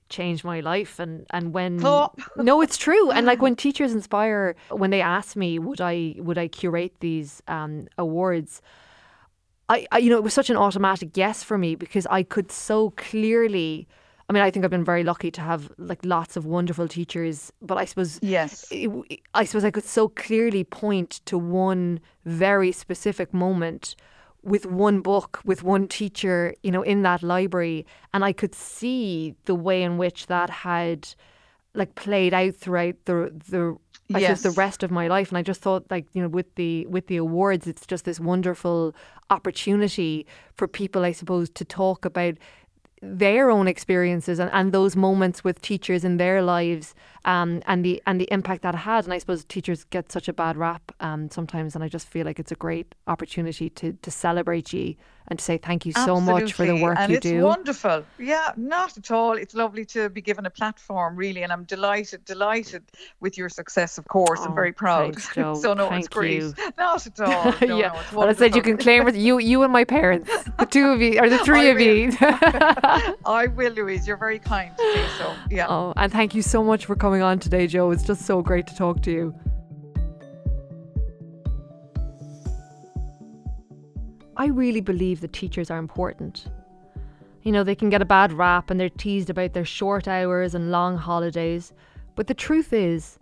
change 0.10 0.44
my 0.44 0.60
life 0.60 1.00
and 1.00 1.25
and 1.32 1.53
when 1.53 1.80
oh. 1.86 2.12
no 2.38 2.62
it's 2.62 2.75
true 2.75 3.10
and 3.12 3.25
like 3.25 3.41
when 3.41 3.56
teachers 3.56 3.94
inspire 3.94 4.58
when 4.70 4.89
they 4.89 5.01
asked 5.01 5.38
me 5.38 5.58
would 5.58 5.80
i 5.80 6.13
would 6.18 6.38
i 6.38 6.50
curate 6.50 6.94
these 7.00 7.41
um, 7.48 7.88
awards 7.98 8.62
I, 9.70 9.88
I 9.89 10.00
you 10.00 10.10
know 10.10 10.18
it 10.18 10.24
was 10.24 10.34
such 10.34 10.50
an 10.50 10.58
automatic 10.58 11.15
yes 11.15 11.44
for 11.44 11.58
me 11.58 11.75
because 11.75 12.06
i 12.08 12.24
could 12.24 12.51
so 12.51 12.89
clearly 12.98 13.88
I 14.31 14.33
mean, 14.33 14.43
I 14.43 14.50
think 14.50 14.63
I've 14.63 14.71
been 14.71 14.85
very 14.85 15.03
lucky 15.03 15.29
to 15.29 15.41
have 15.41 15.69
like 15.77 16.00
lots 16.05 16.38
of 16.38 16.45
wonderful 16.45 16.88
teachers, 16.88 17.51
but 17.61 17.77
I 17.77 17.83
suppose 17.83 18.17
yes, 18.21 18.71
I 19.33 19.43
suppose 19.43 19.65
I 19.65 19.71
could 19.71 19.83
so 19.83 20.07
clearly 20.07 20.63
point 20.63 21.19
to 21.25 21.38
one 21.38 22.00
very 22.23 22.71
specific 22.71 23.33
moment 23.33 23.97
with 24.41 24.65
one 24.65 25.01
book, 25.01 25.41
with 25.43 25.63
one 25.63 25.85
teacher, 25.85 26.55
you 26.63 26.71
know, 26.71 26.81
in 26.81 27.01
that 27.01 27.23
library, 27.23 27.85
and 28.13 28.23
I 28.23 28.31
could 28.31 28.55
see 28.55 29.35
the 29.43 29.53
way 29.53 29.83
in 29.83 29.97
which 29.97 30.27
that 30.27 30.50
had 30.50 31.09
like 31.73 31.95
played 31.95 32.33
out 32.33 32.55
throughout 32.55 32.95
the 33.03 33.38
the 33.50 33.75
I 34.15 34.19
yes. 34.19 34.43
the 34.43 34.51
rest 34.51 34.81
of 34.81 34.91
my 34.91 35.07
life. 35.09 35.29
And 35.29 35.38
I 35.38 35.41
just 35.41 35.61
thought 35.61 35.85
like, 35.89 36.05
you 36.13 36.21
know, 36.21 36.29
with 36.29 36.55
the 36.55 36.85
with 36.85 37.07
the 37.07 37.17
awards, 37.17 37.67
it's 37.67 37.85
just 37.85 38.05
this 38.05 38.19
wonderful 38.19 38.95
opportunity 39.29 40.25
for 40.53 40.69
people, 40.69 41.03
I 41.03 41.11
suppose, 41.11 41.50
to 41.50 41.65
talk 41.65 42.05
about 42.05 42.35
their 43.01 43.50
own 43.50 43.67
experiences 43.67 44.39
and, 44.39 44.50
and 44.53 44.72
those 44.72 44.96
moments 44.96 45.43
with 45.43 45.62
teachers 45.62 46.03
in 46.03 46.17
their 46.17 46.41
lives 46.41 46.93
um, 47.25 47.62
and 47.65 47.84
the 47.84 48.01
and 48.05 48.22
the 48.22 48.27
impact 48.31 48.62
that 48.62 48.75
had. 48.75 49.05
And 49.05 49.13
I 49.13 49.17
suppose 49.17 49.43
teachers 49.43 49.86
get 49.86 50.12
such 50.12 50.27
a 50.27 50.34
bad 50.34 50.55
rap 50.58 50.91
um, 51.00 51.29
sometimes, 51.29 51.75
and 51.75 51.84
I 51.84 51.88
just 51.88 52.08
feel 52.08 52.25
like 52.25 52.39
it's 52.39 52.51
a 52.51 52.55
great 52.55 52.93
opportunity 53.08 53.70
to 53.72 53.93
to 53.93 54.12
celebrate 54.12 54.72
you 54.74 54.96
and 55.28 55.40
to 55.40 55.46
say 55.46 55.58
thank 55.58 55.86
you 55.86 55.92
so 55.94 56.18
Absolutely. 56.18 56.34
much 56.44 56.54
for 56.54 56.66
the 56.66 56.75
work 56.82 56.98
and 57.00 57.12
you 57.12 57.18
it's 57.18 57.24
do. 57.24 57.38
It's 57.38 57.44
wonderful. 57.46 58.04
Yeah, 58.20 58.51
not 58.58 58.98
at 58.98 59.12
all. 59.12 59.34
It's 59.38 59.54
lovely 59.54 59.86
to 59.86 60.10
be 60.10 60.22
given 60.22 60.46
a 60.46 60.50
platform, 60.50 61.16
really, 61.16 61.44
and 61.44 61.51
I'm 61.54 61.63
delighted, 61.63 62.25
delighted 62.25 62.84
with 63.22 63.38
your 63.38 63.48
success. 63.50 63.98
Of 63.98 64.08
course, 64.08 64.42
I'm 64.42 64.51
Oh, 64.51 64.56
very 64.56 64.74
proud. 64.74 65.16
thanks, 65.16 65.34
so 65.62 65.74
no, 65.74 65.88
Thank 65.90 66.06
it's 66.06 66.08
great. 66.10 66.42
you. 66.42 66.54
Not 66.78 67.08
at 67.08 67.20
all. 67.22 67.54
No, 67.68 67.78
yeah, 67.78 67.94
no, 68.12 68.18
well, 68.20 68.30
I 68.30 68.34
said 68.34 68.56
you 68.56 68.62
can 68.62 68.78
claim 68.78 69.08
it. 69.08 69.16
You, 69.16 69.40
you 69.40 69.63
and 69.63 69.72
my 69.72 69.84
parents, 69.86 70.30
the 70.60 70.66
two 70.66 70.88
of 70.90 71.01
you, 71.01 71.20
or 71.20 71.30
the 71.30 71.40
three 71.46 71.70
of 71.70 71.80
you. 71.80 72.12
I 72.22 73.48
will, 73.56 73.72
Louise. 73.74 74.08
You're 74.08 74.18
very 74.18 74.40
kind 74.40 74.75
to 74.78 74.84
say 74.94 75.08
so. 75.18 75.36
Yeah. 75.50 75.68
oh, 75.70 75.94
and 75.98 76.12
thank 76.12 76.36
you 76.36 76.42
so 76.42 76.63
much 76.63 76.86
for 76.86 76.96
coming 76.96 77.22
on 77.22 77.40
today, 77.40 77.68
Joe. 77.68 77.92
It's 77.92 78.04
just 78.04 78.25
so 78.25 78.42
great 78.42 78.68
to 78.68 78.75
talk 78.75 79.01
to 79.04 79.12
you. 79.12 79.36
I 84.41 84.48
really 84.48 84.81
believe 84.81 85.21
that 85.21 85.33
teachers 85.33 85.69
are 85.69 85.77
important. 85.77 86.48
You 87.43 87.51
know, 87.51 87.63
they 87.63 87.75
can 87.75 87.91
get 87.91 88.01
a 88.01 88.05
bad 88.05 88.33
rap 88.33 88.71
and 88.71 88.79
they're 88.79 88.89
teased 88.89 89.29
about 89.29 89.53
their 89.53 89.63
short 89.63 90.07
hours 90.07 90.55
and 90.55 90.71
long 90.71 90.98
holidays, 90.98 91.74
but 92.15 92.25
the 92.25 92.33
truth 92.33 92.74
is, 92.74 93.19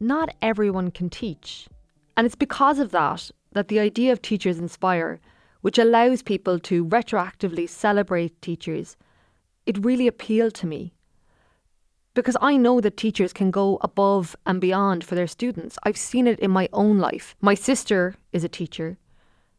not 0.00 0.34
everyone 0.42 0.90
can 0.90 1.08
teach. 1.08 1.68
And 2.16 2.26
it's 2.26 2.34
because 2.34 2.80
of 2.80 2.90
that 2.90 3.30
that 3.52 3.68
the 3.68 3.78
idea 3.78 4.10
of 4.10 4.20
Teachers 4.20 4.58
Inspire, 4.58 5.20
which 5.60 5.78
allows 5.78 6.20
people 6.20 6.58
to 6.58 6.84
retroactively 6.84 7.68
celebrate 7.68 8.42
teachers, 8.42 8.96
it 9.66 9.84
really 9.84 10.08
appealed 10.08 10.54
to 10.54 10.66
me. 10.66 10.94
Because 12.14 12.36
I 12.40 12.56
know 12.56 12.80
that 12.80 12.96
teachers 12.96 13.32
can 13.32 13.52
go 13.52 13.78
above 13.82 14.34
and 14.44 14.60
beyond 14.60 15.04
for 15.04 15.14
their 15.14 15.28
students. 15.28 15.78
I've 15.84 15.96
seen 15.96 16.26
it 16.26 16.40
in 16.40 16.50
my 16.50 16.68
own 16.72 16.98
life. 16.98 17.36
My 17.40 17.54
sister 17.54 18.16
is 18.32 18.42
a 18.42 18.48
teacher, 18.48 18.98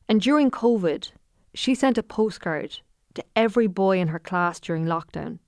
and 0.07 0.21
during 0.21 0.51
COVID, 0.51 1.11
she 1.53 1.75
sent 1.75 1.97
a 1.97 2.03
postcard 2.03 2.79
to 3.15 3.23
every 3.35 3.67
boy 3.67 3.99
in 3.99 4.09
her 4.09 4.19
class 4.19 4.59
during 4.59 4.85
lockdown, 4.85 5.39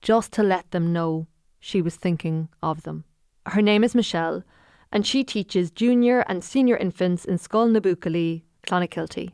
just 0.00 0.32
to 0.32 0.42
let 0.42 0.70
them 0.70 0.92
know 0.92 1.26
she 1.60 1.82
was 1.82 1.96
thinking 1.96 2.48
of 2.62 2.82
them. 2.82 3.04
Her 3.46 3.62
name 3.62 3.84
is 3.84 3.94
Michelle, 3.94 4.42
and 4.92 5.06
she 5.06 5.24
teaches 5.24 5.70
junior 5.70 6.20
and 6.28 6.42
senior 6.42 6.76
infants 6.76 7.24
in 7.24 7.38
Scoil 7.38 7.70
na 7.70 7.80
Clonakilty, 7.80 9.32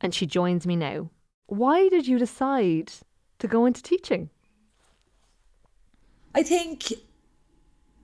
and 0.00 0.14
she 0.14 0.26
joins 0.26 0.66
me 0.66 0.76
now. 0.76 1.10
Why 1.46 1.88
did 1.88 2.06
you 2.06 2.18
decide 2.18 2.92
to 3.38 3.46
go 3.46 3.66
into 3.66 3.82
teaching? 3.82 4.30
I 6.34 6.42
think 6.42 6.92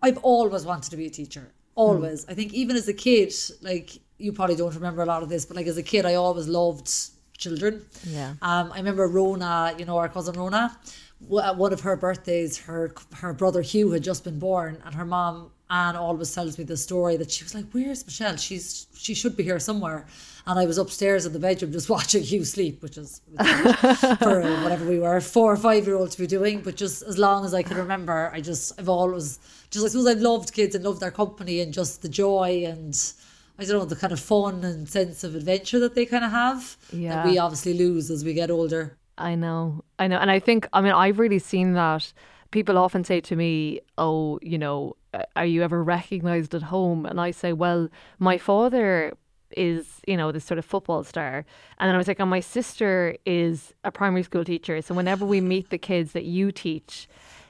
I've 0.02 0.18
always 0.18 0.64
wanted 0.64 0.90
to 0.90 0.96
be 0.96 1.06
a 1.06 1.10
teacher. 1.10 1.52
Always. 1.74 2.24
Hmm. 2.24 2.30
I 2.30 2.34
think 2.34 2.52
even 2.52 2.76
as 2.76 2.88
a 2.88 2.94
kid, 2.94 3.32
like 3.62 3.98
you 4.20 4.32
probably 4.32 4.56
don't 4.56 4.74
remember 4.74 5.02
a 5.02 5.06
lot 5.06 5.22
of 5.22 5.28
this, 5.28 5.44
but 5.46 5.56
like 5.56 5.66
as 5.66 5.76
a 5.78 5.82
kid, 5.82 6.04
I 6.06 6.14
always 6.14 6.46
loved 6.48 6.88
children. 7.38 7.84
Yeah. 8.06 8.34
Um, 8.42 8.70
I 8.72 8.76
remember 8.76 9.06
Rona, 9.08 9.74
you 9.78 9.84
know, 9.84 9.96
our 9.96 10.08
cousin 10.08 10.34
Rona. 10.38 10.78
w- 11.22 11.42
At 11.42 11.56
one 11.56 11.72
of 11.72 11.80
her 11.80 11.96
birthdays, 11.96 12.58
her 12.68 12.92
her 13.22 13.32
brother 13.32 13.62
Hugh 13.62 13.90
had 13.92 14.02
just 14.04 14.24
been 14.24 14.38
born, 14.38 14.72
and 14.84 14.94
her 14.94 15.04
mom 15.06 15.50
Anne 15.70 15.94
always 15.96 16.34
tells 16.34 16.58
me 16.58 16.64
the 16.64 16.76
story 16.76 17.16
that 17.16 17.30
she 17.30 17.44
was 17.44 17.54
like, 17.54 17.66
"Where's 17.72 18.04
Michelle? 18.04 18.36
She's 18.36 18.86
she 18.94 19.14
should 19.14 19.36
be 19.36 19.44
here 19.44 19.58
somewhere." 19.60 20.06
And 20.46 20.58
I 20.58 20.64
was 20.66 20.78
upstairs 20.78 21.26
in 21.26 21.32
the 21.32 21.38
bedroom 21.38 21.70
just 21.72 21.88
watching 21.96 22.22
Hugh 22.24 22.44
sleep, 22.44 22.82
which 22.82 22.96
is 22.98 23.20
for 24.24 24.40
whatever 24.62 24.84
we 24.88 24.98
were, 24.98 25.20
four 25.20 25.52
or 25.52 25.56
five 25.56 25.86
year 25.86 25.96
old 25.96 26.10
to 26.12 26.18
be 26.18 26.26
doing. 26.26 26.60
But 26.62 26.76
just 26.76 27.02
as 27.02 27.16
long 27.18 27.44
as 27.44 27.54
I 27.54 27.62
can 27.62 27.76
remember, 27.76 28.30
I 28.34 28.40
just 28.40 28.72
I've 28.78 28.88
always 28.88 29.38
just 29.70 29.84
I 29.84 29.88
suppose 29.88 30.06
I've 30.06 30.20
loved 30.20 30.52
kids 30.52 30.74
and 30.74 30.84
loved 30.84 31.00
their 31.00 31.10
company 31.12 31.60
and 31.60 31.72
just 31.72 32.02
the 32.02 32.08
joy 32.08 32.64
and 32.66 32.94
I 33.60 33.64
don't 33.64 33.78
know 33.78 33.84
the 33.84 33.96
kind 33.96 34.12
of 34.12 34.20
fun 34.20 34.64
and 34.64 34.88
sense 34.88 35.22
of 35.22 35.34
adventure 35.34 35.78
that 35.80 35.94
they 35.94 36.06
kind 36.06 36.24
of 36.24 36.30
have 36.30 36.76
Yeah. 36.92 37.16
that 37.16 37.26
we 37.26 37.38
obviously 37.38 37.74
lose 37.74 38.10
as 38.10 38.24
we 38.24 38.32
get 38.32 38.50
older. 38.50 38.96
I 39.18 39.34
know, 39.34 39.84
I 39.98 40.06
know, 40.06 40.16
and 40.16 40.30
I 40.30 40.38
think 40.38 40.66
I 40.72 40.80
mean 40.80 40.92
I've 40.92 41.18
really 41.18 41.38
seen 41.38 41.74
that. 41.74 42.12
People 42.52 42.78
often 42.78 43.04
say 43.04 43.20
to 43.20 43.36
me, 43.36 43.80
"Oh, 43.98 44.38
you 44.42 44.58
know, 44.58 44.96
are 45.36 45.44
you 45.44 45.62
ever 45.62 45.84
recognised 45.84 46.54
at 46.54 46.62
home?" 46.62 47.04
And 47.04 47.20
I 47.20 47.30
say, 47.32 47.52
"Well, 47.52 47.88
my 48.18 48.38
father 48.38 49.12
is, 49.56 50.00
you 50.06 50.16
know, 50.16 50.32
this 50.32 50.44
sort 50.44 50.58
of 50.58 50.64
football 50.64 51.04
star," 51.04 51.44
and 51.78 51.86
then 51.86 51.94
I 51.94 51.98
was 51.98 52.08
like, 52.08 52.18
"And 52.18 52.30
my 52.30 52.40
sister 52.40 53.16
is 53.26 53.74
a 53.84 53.90
primary 53.92 54.22
school 54.22 54.44
teacher, 54.44 54.80
so 54.80 54.94
whenever 54.94 55.26
we 55.26 55.40
meet 55.42 55.68
the 55.68 55.78
kids 55.78 56.12
that 56.12 56.24
you 56.24 56.50
teach, 56.50 57.06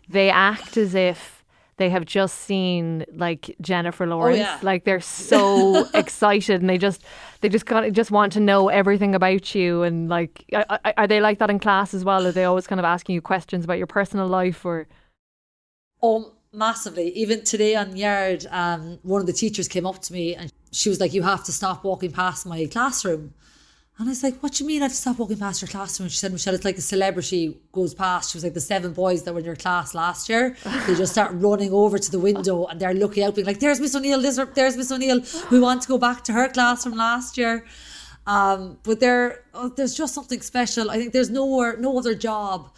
they 0.08 0.28
act 0.28 0.76
as 0.76 0.94
if." 0.94 1.39
They 1.80 1.88
have 1.88 2.04
just 2.04 2.40
seen 2.40 3.06
like 3.14 3.56
Jennifer 3.62 4.06
Lawrence, 4.06 4.38
yeah. 4.40 4.58
like 4.60 4.84
they're 4.84 5.00
so 5.30 5.88
excited, 5.94 6.60
and 6.60 6.68
they 6.68 6.76
just 6.76 7.02
they 7.40 7.48
just 7.48 7.64
kind 7.64 7.86
of 7.86 7.94
just 7.94 8.10
want 8.10 8.34
to 8.34 8.40
know 8.40 8.68
everything 8.68 9.14
about 9.14 9.54
you. 9.54 9.82
And 9.82 10.06
like, 10.10 10.44
are, 10.52 10.66
are- 10.68 10.94
are 10.98 11.06
they 11.06 11.22
like 11.22 11.38
that 11.38 11.48
in 11.48 11.58
class 11.58 11.94
as 11.94 12.04
well? 12.04 12.26
Are 12.26 12.32
they 12.32 12.44
always 12.44 12.66
kind 12.66 12.78
of 12.78 12.84
asking 12.84 13.14
you 13.14 13.22
questions 13.22 13.64
about 13.64 13.78
your 13.78 13.86
personal 13.86 14.26
life 14.26 14.62
or? 14.66 14.88
Oh, 16.02 16.32
massively. 16.52 17.08
Even 17.16 17.44
today 17.44 17.74
on 17.74 17.96
Yard, 17.96 18.46
um, 18.50 18.98
one 19.02 19.22
of 19.22 19.26
the 19.26 19.32
teachers 19.32 19.66
came 19.66 19.86
up 19.86 20.00
to 20.02 20.12
me 20.12 20.34
and 20.34 20.52
she 20.72 20.90
was 20.90 21.00
like, 21.00 21.14
You 21.14 21.22
have 21.22 21.44
to 21.44 21.52
stop 21.52 21.82
walking 21.82 22.12
past 22.12 22.44
my 22.44 22.66
classroom. 22.66 23.32
And 24.00 24.08
I 24.08 24.12
was 24.12 24.22
like, 24.22 24.38
What 24.42 24.54
do 24.54 24.64
you 24.64 24.68
mean 24.68 24.80
I 24.80 24.86
have 24.86 24.92
to 24.92 24.96
stop 24.96 25.18
walking 25.18 25.36
past 25.36 25.60
your 25.60 25.68
classroom? 25.68 26.06
And 26.06 26.12
She 26.12 26.16
said, 26.16 26.32
Michelle, 26.32 26.54
it's 26.54 26.64
like 26.64 26.78
a 26.78 26.80
celebrity 26.80 27.60
goes 27.70 27.92
past. 27.92 28.30
She 28.30 28.38
was 28.38 28.44
like, 28.44 28.54
The 28.54 28.60
seven 28.60 28.94
boys 28.94 29.24
that 29.24 29.34
were 29.34 29.40
in 29.40 29.44
your 29.44 29.56
class 29.56 29.94
last 29.94 30.30
year, 30.30 30.56
they 30.86 30.94
just 30.94 31.12
start 31.12 31.32
running 31.34 31.70
over 31.70 31.98
to 31.98 32.10
the 32.10 32.18
window 32.18 32.64
and 32.64 32.80
they're 32.80 32.94
looking 32.94 33.24
out, 33.24 33.34
being 33.34 33.46
like, 33.46 33.60
There's 33.60 33.78
Miss 33.78 33.94
O'Neill, 33.94 34.22
there's, 34.22 34.40
there's 34.54 34.74
Miss 34.74 34.90
O'Neill. 34.90 35.20
We 35.50 35.60
want 35.60 35.82
to 35.82 35.88
go 35.88 35.98
back 35.98 36.24
to 36.24 36.32
her 36.32 36.48
class 36.48 36.82
from 36.82 36.94
last 36.94 37.36
year. 37.36 37.66
Um, 38.26 38.78
but 38.84 39.00
there, 39.00 39.44
oh, 39.52 39.68
there's 39.68 39.94
just 39.94 40.14
something 40.14 40.40
special. 40.40 40.90
I 40.90 40.96
think 40.96 41.12
there's 41.12 41.28
nowhere, 41.28 41.76
no 41.76 41.98
other 41.98 42.14
job 42.14 42.72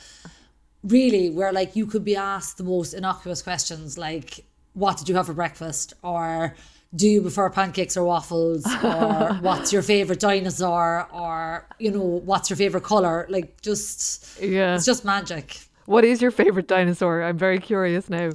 really 0.83 1.31
where 1.31 1.53
like 1.53 1.77
you 1.77 1.87
could 1.87 2.05
be 2.05 2.17
asked 2.17 2.57
the 2.57 2.65
most 2.65 2.93
innocuous 2.93 3.41
questions 3.41 3.97
like 3.97 4.45
what 4.73 4.97
did 4.97 5.09
you 5.09 5.15
have 5.15 5.27
for 5.27 5.33
breakfast 5.33 5.95
or 6.03 6.57
do 6.95 7.09
you 7.09 7.23
prefer 7.23 7.49
pancakes 7.51 7.97
or 7.97 8.05
waffles 8.05 8.67
or 8.85 9.35
what's 9.41 9.73
your 9.73 9.83
favorite 9.83 10.21
dinosaur 10.21 11.09
or 11.13 11.67
you 11.79 11.91
know 11.91 12.03
what's 12.03 12.51
your 12.51 12.57
favorite 12.57 12.85
color 12.85 13.27
like 13.31 13.61
just 13.63 14.41
Yeah. 14.41 14.75
it's 14.75 14.85
just 14.85 15.05
magic 15.05 15.59
What 15.87 16.05
is 16.05 16.21
your 16.23 16.31
favorite 16.31 16.69
dinosaur? 16.69 17.23
I'm 17.23 17.39
very 17.39 17.59
curious 17.59 18.09
now. 18.11 18.31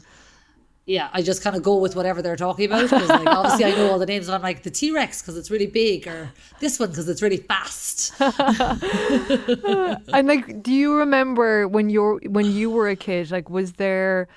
yeah 0.86 1.10
i 1.14 1.22
just 1.22 1.44
kind 1.44 1.56
of 1.56 1.62
go 1.64 1.76
with 1.86 1.96
whatever 1.96 2.22
they're 2.24 2.36
talking 2.48 2.66
about 2.66 2.90
'cause, 2.90 3.10
like 3.10 3.28
obviously 3.28 3.66
i 3.66 3.72
know 3.78 3.92
all 3.92 4.00
the 4.00 4.06
names 4.14 4.28
and 4.28 4.36
i'm 4.36 4.42
like 4.42 4.64
the 4.64 4.72
t-rex 4.72 5.22
because 5.22 5.36
it's 5.38 5.52
really 5.52 5.68
big 5.68 6.08
or 6.08 6.32
this 6.60 6.80
one 6.80 6.90
because 6.90 7.08
it's 7.12 7.22
really 7.22 7.38
fast 7.52 8.14
And 10.16 10.28
like, 10.28 10.64
do 10.64 10.72
you 10.74 10.96
remember 10.96 11.68
when 11.68 11.90
you're 11.90 12.20
when 12.38 12.46
you 12.46 12.70
were 12.70 12.88
a 12.90 12.96
kid? 12.96 13.32
Like, 13.32 13.50
was 13.50 13.74
there 13.74 14.28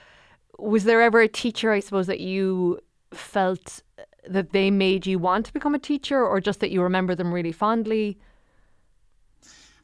was 0.59 0.85
there 0.85 1.01
ever 1.03 1.21
a 1.21 1.29
teacher? 1.29 1.71
I 1.73 1.81
suppose 1.81 2.07
that 2.07 2.21
you 2.21 2.79
felt 3.15 3.83
that 4.29 4.53
they 4.53 4.71
made 4.71 5.07
you 5.07 5.19
want 5.19 5.47
to 5.47 5.53
become 5.53 5.75
a 5.75 5.79
teacher, 5.79 6.25
or 6.25 6.41
just 6.41 6.61
that 6.61 6.71
you 6.71 6.83
remember 6.83 7.15
them 7.15 7.33
really 7.33 7.53
fondly? 7.53 8.19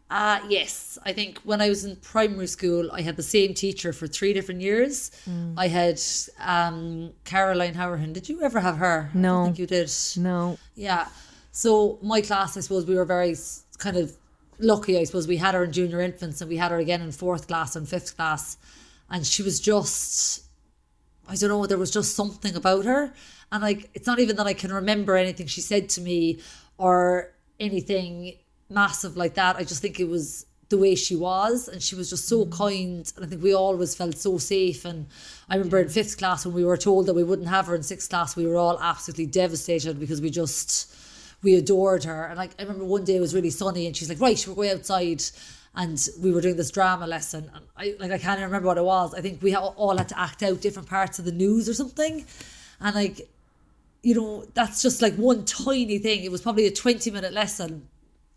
Uh, 0.09 0.39
yes, 0.49 0.99
I 1.05 1.13
think 1.13 1.39
when 1.41 1.61
I 1.61 1.69
was 1.69 1.85
in 1.85 1.97
primary 1.97 2.47
school, 2.47 2.91
I 2.93 3.01
had 3.01 3.17
the 3.17 3.25
same 3.25 3.55
teacher 3.55 3.93
for 3.93 4.07
three 4.07 4.33
different 4.33 4.61
years. 4.61 5.11
I 5.57 5.67
had 5.67 6.01
um, 6.41 7.13
Caroline 7.25 7.75
Howerhan. 7.75 8.13
Did 8.13 8.29
you 8.29 8.41
ever 8.43 8.61
have 8.61 8.77
her? 8.77 9.11
I 9.13 9.19
No. 9.19 9.35
don't 9.39 9.45
think 9.47 9.59
you 9.59 9.67
did. 9.67 9.91
No. 10.17 10.59
Yeah. 10.77 11.09
So 11.51 11.99
my 12.03 12.21
class, 12.21 12.57
I 12.57 12.61
suppose 12.61 12.87
we 12.87 12.95
were 12.95 13.05
very 13.05 13.35
kind 13.79 13.97
of 13.97 14.17
lucky. 14.61 14.97
I 14.97 15.05
suppose 15.05 15.27
we 15.27 15.39
had 15.39 15.55
her 15.55 15.65
in 15.65 15.73
junior 15.73 16.01
infants 16.01 16.41
and 16.41 16.49
we 16.49 16.57
had 16.57 16.71
her 16.71 16.79
again 16.79 17.03
in 17.03 17.11
fourth 17.11 17.49
class 17.49 17.75
and 17.75 17.89
fifth 17.89 18.17
class, 18.17 18.59
and 19.11 19.27
she 19.27 19.43
was 19.43 19.59
just, 19.59 20.45
I 21.29 21.35
don't 21.35 21.49
know, 21.51 21.67
there 21.67 21.79
was 21.79 21.91
just 21.91 22.15
something 22.15 22.55
about 22.55 22.85
her, 22.85 23.13
and 23.53 23.63
like 23.63 23.91
it's 23.95 24.07
not 24.07 24.19
even 24.19 24.37
that 24.37 24.47
I 24.47 24.55
can 24.55 24.73
remember 24.73 25.17
anything 25.17 25.47
she 25.47 25.61
said 25.61 25.89
to 25.91 26.01
me 26.01 26.41
or 26.79 27.33
anything 27.61 28.35
massive 28.69 29.17
like 29.17 29.35
that. 29.35 29.57
I 29.57 29.65
just 29.65 29.81
think 29.81 30.01
it 30.01 30.09
was 30.09 30.47
the 30.69 30.79
way 30.79 30.97
she 30.97 31.15
was 31.15 31.69
and 31.69 31.81
she 31.81 31.95
was 31.95 32.11
just 32.11 32.27
so 32.27 32.45
mm-hmm. 32.45 32.53
kind 32.53 33.13
and 33.17 33.25
I 33.25 33.29
think 33.29 33.43
we 33.43 33.55
always 33.55 33.95
felt 33.95 34.17
so 34.17 34.39
safe. 34.39 34.85
And 34.85 35.07
I 35.49 35.55
remember 35.55 35.79
in 35.79 35.89
fifth 35.89 36.19
class 36.19 36.45
when 36.45 36.55
we 36.55 36.65
were 36.65 36.77
told 36.77 37.07
that 37.07 37.15
we 37.15 37.23
wouldn't 37.23 37.49
have 37.49 37.67
her 37.67 37.75
in 37.75 37.83
sixth 37.83 38.11
class 38.11 38.37
we 38.37 38.47
were 38.47 38.57
all 38.57 38.79
absolutely 38.81 39.27
devastated 39.27 40.01
because 40.01 40.21
we 40.21 40.31
just 40.31 40.93
we 41.43 41.55
adored 41.55 42.05
her. 42.05 42.25
And 42.25 42.37
like 42.37 42.51
I 42.59 42.63
remember 42.63 42.85
one 42.85 43.05
day 43.05 43.17
it 43.17 43.21
was 43.21 43.35
really 43.35 43.51
sunny 43.51 43.87
and 43.87 43.97
she's 43.97 44.09
like 44.09 44.21
right 44.21 44.45
we're 44.47 44.55
going 44.55 44.71
outside. 44.71 45.23
And 45.79 46.09
we 46.23 46.33
were 46.33 46.41
doing 46.41 46.57
this 46.57 46.71
drama 46.71 47.07
lesson. 47.07 47.51
And 47.55 47.65
I 47.77 47.95
like 48.01 48.11
I 48.11 48.19
can't 48.19 48.39
even 48.39 48.49
remember 48.49 48.69
what 48.69 48.79
it 48.79 48.85
was. 48.85 49.15
I 49.15 49.21
think 49.21 49.43
we 49.43 49.55
all 49.55 49.97
had 49.97 50.09
to 50.09 50.19
act 50.19 50.43
out 50.43 50.63
different 50.63 50.89
parts 50.89 51.19
of 51.19 51.27
the 51.27 51.33
news 51.33 51.69
or 51.69 51.75
something. 51.75 52.25
And 52.81 52.95
like 52.95 53.29
you 54.07 54.15
know 54.15 54.45
that's 54.55 54.83
just 54.83 55.03
like 55.03 55.15
one 55.17 55.45
tiny 55.45 55.99
thing 55.99 56.23
it 56.23 56.31
was 56.31 56.41
probably 56.41 56.67
a 56.67 56.71
20 56.71 57.11
minute 57.11 57.33
lesson 57.33 57.89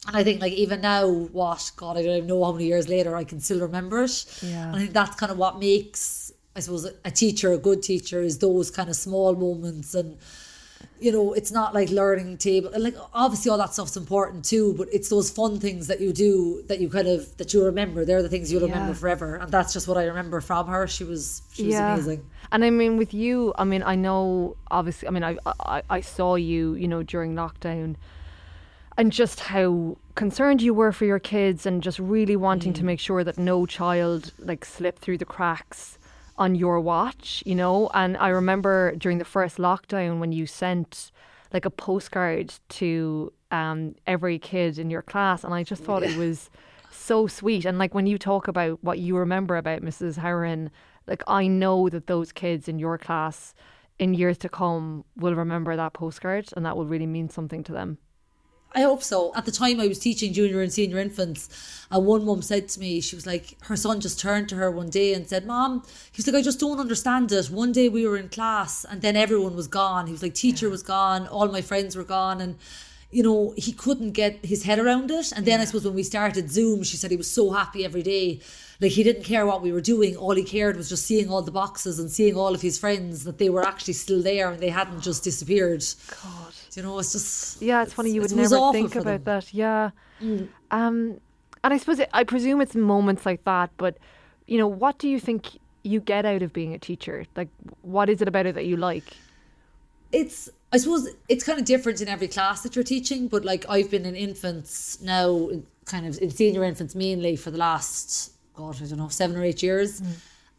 and 0.07 0.15
I 0.15 0.23
think 0.23 0.41
like 0.41 0.53
even 0.53 0.79
now, 0.81 1.07
what 1.07 1.71
God, 1.75 1.97
I 1.97 2.03
don't 2.03 2.15
even 2.15 2.27
know 2.27 2.43
how 2.43 2.53
many 2.53 2.65
years 2.65 2.88
later, 2.88 3.17
I 3.17 3.25
can 3.25 3.41
still 3.41 3.59
remember 3.59 4.03
it. 4.03 4.25
Yeah. 4.41 4.67
And 4.67 4.75
I 4.75 4.79
think 4.79 4.93
that's 4.93 5.15
kind 5.17 5.31
of 5.31 5.38
what 5.38 5.59
makes, 5.59 6.31
I 6.55 6.61
suppose, 6.61 6.89
a 7.03 7.11
teacher 7.11 7.51
a 7.51 7.57
good 7.57 7.83
teacher 7.83 8.21
is 8.21 8.39
those 8.39 8.71
kind 8.71 8.89
of 8.89 8.95
small 8.95 9.35
moments 9.35 9.93
and 9.93 10.17
you 11.00 11.12
know, 11.12 11.34
it's 11.34 11.51
not 11.51 11.74
like 11.74 11.89
learning 11.89 12.38
table. 12.38 12.72
Like 12.77 12.96
obviously 13.13 13.51
all 13.51 13.58
that 13.58 13.74
stuff's 13.74 13.98
important 13.98 14.46
too, 14.46 14.74
but 14.74 14.88
it's 14.91 15.10
those 15.10 15.29
fun 15.29 15.60
things 15.60 15.88
that 15.88 16.00
you 16.01 16.13
do 16.13 16.63
that 16.68 16.79
you 16.79 16.89
kind 16.89 17.08
of 17.08 17.36
that 17.38 17.53
you 17.53 17.63
remember. 17.63 18.06
They're 18.06 18.22
the 18.22 18.29
things 18.29 18.51
you'll 18.51 18.68
Yeah. 18.68 18.74
remember 18.74 18.94
forever, 18.94 19.36
and 19.36 19.51
that's 19.51 19.74
just 19.74 19.88
what 19.88 19.98
I 19.98 20.06
remember 20.06 20.41
from 20.41 20.68
her. 20.68 20.88
She 20.88 21.03
was 21.03 21.41
she 21.53 21.65
was 21.65 21.75
Yeah. 21.75 21.94
amazing. 21.94 22.25
And 22.51 22.65
I 22.65 22.70
mean, 22.70 22.98
with 22.98 23.13
you, 23.13 23.53
I 23.58 23.63
mean, 23.63 23.84
I 23.84 23.96
know 23.96 24.56
obviously, 24.72 25.08
I 25.08 25.12
mean, 25.12 25.24
I, 25.24 25.38
I, 25.46 25.84
I 25.89 26.01
saw 26.01 26.36
you, 26.36 26.74
you 26.74 26.88
know, 26.88 27.03
during 27.03 27.36
lockdown 27.36 27.96
and 28.98 29.12
just 29.12 29.39
how 29.39 29.98
concerned 30.15 30.62
you 30.62 30.74
were 30.74 30.91
for 30.91 31.06
your 31.06 31.20
kids 31.20 31.65
and 31.65 31.84
just 31.84 32.00
really 32.00 32.36
wanting 32.36 32.74
to 32.74 32.82
mm. 32.82 32.86
make 32.86 33.00
sure 33.00 33.24
that 33.24 33.38
no 33.38 33.65
child 33.65 34.34
like 34.39 34.65
slipped 34.65 35.00
through 35.00 35.18
the 35.18 35.25
cracks 35.25 35.99
on 36.39 36.55
your 36.55 36.79
watch, 36.79 37.43
you 37.46 37.53
know. 37.53 37.91
And 37.93 38.17
I 38.17 38.29
remember 38.29 38.96
during 38.96 39.19
the 39.19 39.25
first 39.25 39.58
lockdown 39.58 40.19
when 40.19 40.31
you 40.31 40.48
sent 40.48 41.12
like 41.53 41.65
a 41.65 41.69
postcard 41.69 42.53
to 42.69 43.31
um, 43.51 43.96
every 44.08 44.39
kid 44.39 44.79
in 44.79 44.89
your 44.89 45.01
class, 45.01 45.43
and 45.43 45.53
I 45.53 45.63
just 45.63 45.84
thought 45.84 46.01
it 46.01 46.17
was 46.17 46.50
so 46.91 47.27
sweet. 47.27 47.65
And 47.65 47.77
like 47.77 47.93
when 47.93 48.08
you 48.08 48.17
talk 48.17 48.48
about 48.48 48.84
what 48.84 49.00
you 49.00 49.17
remember 49.17 49.58
about 49.58 49.81
Mrs. 49.81 50.17
Harron, 50.17 50.69
like 51.08 51.24
I 51.27 51.48
know 51.48 51.89
that 51.89 52.08
those 52.08 52.31
kids 52.31 52.67
in 52.67 52.79
your 52.79 52.98
class 52.98 53.53
in 53.98 54.13
years 54.13 54.38
to 54.39 54.50
come 54.50 55.03
will 55.17 55.36
remember 55.36 55.75
that 55.75 55.93
postcard 55.93 56.50
and 56.55 56.65
that 56.65 56.77
will 56.77 56.86
really 56.86 57.05
mean 57.05 57.29
something 57.29 57.63
to 57.63 57.74
them. 57.74 57.98
I 58.73 58.81
hope 58.81 59.01
so. 59.01 59.33
At 59.35 59.45
the 59.45 59.51
time, 59.51 59.79
I 59.79 59.88
was 59.88 59.99
teaching 59.99 60.31
junior 60.31 60.61
and 60.61 60.71
senior 60.71 60.99
infants, 60.99 61.49
and 61.89 62.05
one 62.05 62.23
mum 62.23 62.43
said 62.43 62.69
to 62.69 62.79
me, 62.79 63.01
she 63.01 63.15
was 63.15 63.25
like, 63.25 63.57
her 63.63 63.75
son 63.75 63.99
just 63.99 64.19
turned 64.19 64.47
to 64.49 64.55
her 64.55 64.69
one 64.69 64.89
day 64.89 65.13
and 65.13 65.27
said, 65.27 65.47
"Mom," 65.47 65.81
he 66.11 66.19
was 66.19 66.27
like, 66.27 66.35
"I 66.35 66.41
just 66.43 66.59
don't 66.59 66.79
understand 66.79 67.31
it. 67.31 67.49
One 67.49 67.71
day 67.71 67.89
we 67.89 68.05
were 68.07 68.17
in 68.17 68.29
class, 68.29 68.85
and 68.85 69.01
then 69.01 69.15
everyone 69.15 69.55
was 69.55 69.67
gone. 69.67 70.05
He 70.05 70.11
was 70.11 70.21
like, 70.21 70.35
teacher 70.35 70.69
was 70.69 70.83
gone, 70.83 71.27
all 71.27 71.47
my 71.47 71.61
friends 71.61 71.95
were 71.95 72.03
gone, 72.03 72.41
and." 72.41 72.55
You 73.11 73.23
know, 73.23 73.55
he 73.57 73.71
couldn't 73.71 74.11
get 74.11 74.45
his 74.45 74.65
head 74.65 74.77
around 74.77 75.09
it. 75.09 75.31
And 75.31 75.43
then 75.43 75.59
I 75.59 75.65
suppose 75.65 75.83
when 75.83 75.95
we 75.95 76.03
started 76.03 76.51
Zoom, 76.51 76.83
she 76.83 76.95
said 76.95 77.09
he 77.09 77.17
was 77.17 77.31
so 77.31 77.49
happy 77.49 77.83
every 77.83 78.03
day. 78.03 78.39
Like 78.79 78.91
he 78.91 79.01
didn't 79.01 79.23
care 79.23 79.47
what 79.47 79.63
we 79.63 79.71
were 79.71 79.81
doing. 79.81 80.15
All 80.15 80.35
he 80.35 80.43
cared 80.43 80.77
was 80.77 80.89
just 80.89 81.07
seeing 81.07 81.27
all 81.27 81.41
the 81.41 81.49
boxes 81.49 81.97
and 81.97 82.11
seeing 82.11 82.35
all 82.35 82.53
of 82.53 82.61
his 82.61 82.77
friends 82.77 83.23
that 83.23 83.39
they 83.39 83.49
were 83.49 83.65
actually 83.65 83.95
still 83.95 84.21
there 84.21 84.51
and 84.51 84.61
they 84.61 84.69
hadn't 84.69 85.01
just 85.01 85.23
disappeared. 85.23 85.83
God. 86.21 86.53
You 86.75 86.83
know, 86.83 86.99
it's 86.99 87.11
just 87.13 87.61
Yeah, 87.61 87.83
it's 87.83 87.93
funny 87.93 88.11
you 88.11 88.21
would 88.21 88.35
never 88.35 88.71
think 88.71 88.95
about 88.95 89.25
them. 89.25 89.39
that. 89.41 89.53
Yeah. 89.53 89.91
Um, 90.71 91.19
and 91.63 91.73
I 91.73 91.77
suppose 91.77 91.99
it, 91.99 92.09
I 92.13 92.23
presume 92.23 92.61
it's 92.61 92.75
moments 92.75 93.25
like 93.25 93.43
that. 93.45 93.71
But 93.77 93.97
you 94.47 94.57
know, 94.57 94.67
what 94.67 94.97
do 94.97 95.07
you 95.07 95.19
think 95.19 95.59
you 95.83 95.99
get 95.99 96.25
out 96.25 96.41
of 96.41 96.51
being 96.53 96.73
a 96.73 96.79
teacher? 96.79 97.25
Like, 97.35 97.49
what 97.81 98.09
is 98.09 98.21
it 98.21 98.27
about 98.27 98.45
it 98.45 98.55
that 98.55 98.65
you 98.65 98.77
like? 98.77 99.13
it's 100.11 100.49
I 100.73 100.77
suppose 100.77 101.07
it's 101.27 101.43
kind 101.43 101.59
of 101.59 101.65
different 101.65 102.01
in 102.01 102.07
every 102.07 102.27
class 102.27 102.61
that 102.61 102.75
you're 102.75 102.83
teaching, 102.83 103.27
but 103.27 103.45
like 103.45 103.65
I've 103.69 103.89
been 103.91 104.05
in 104.05 104.15
infants 104.15 104.99
now, 105.01 105.49
kind 105.85 106.05
of 106.07 106.17
in 106.19 106.29
senior 106.31 106.63
infants 106.63 106.95
mainly 106.95 107.35
for 107.35 107.51
the 107.51 107.57
last 107.57 108.31
God, 108.55 108.75
I 108.81 108.85
don't 108.85 108.97
know, 108.97 109.07
seven 109.07 109.38
or 109.38 109.43
eight 109.43 109.61
years, 109.63 110.01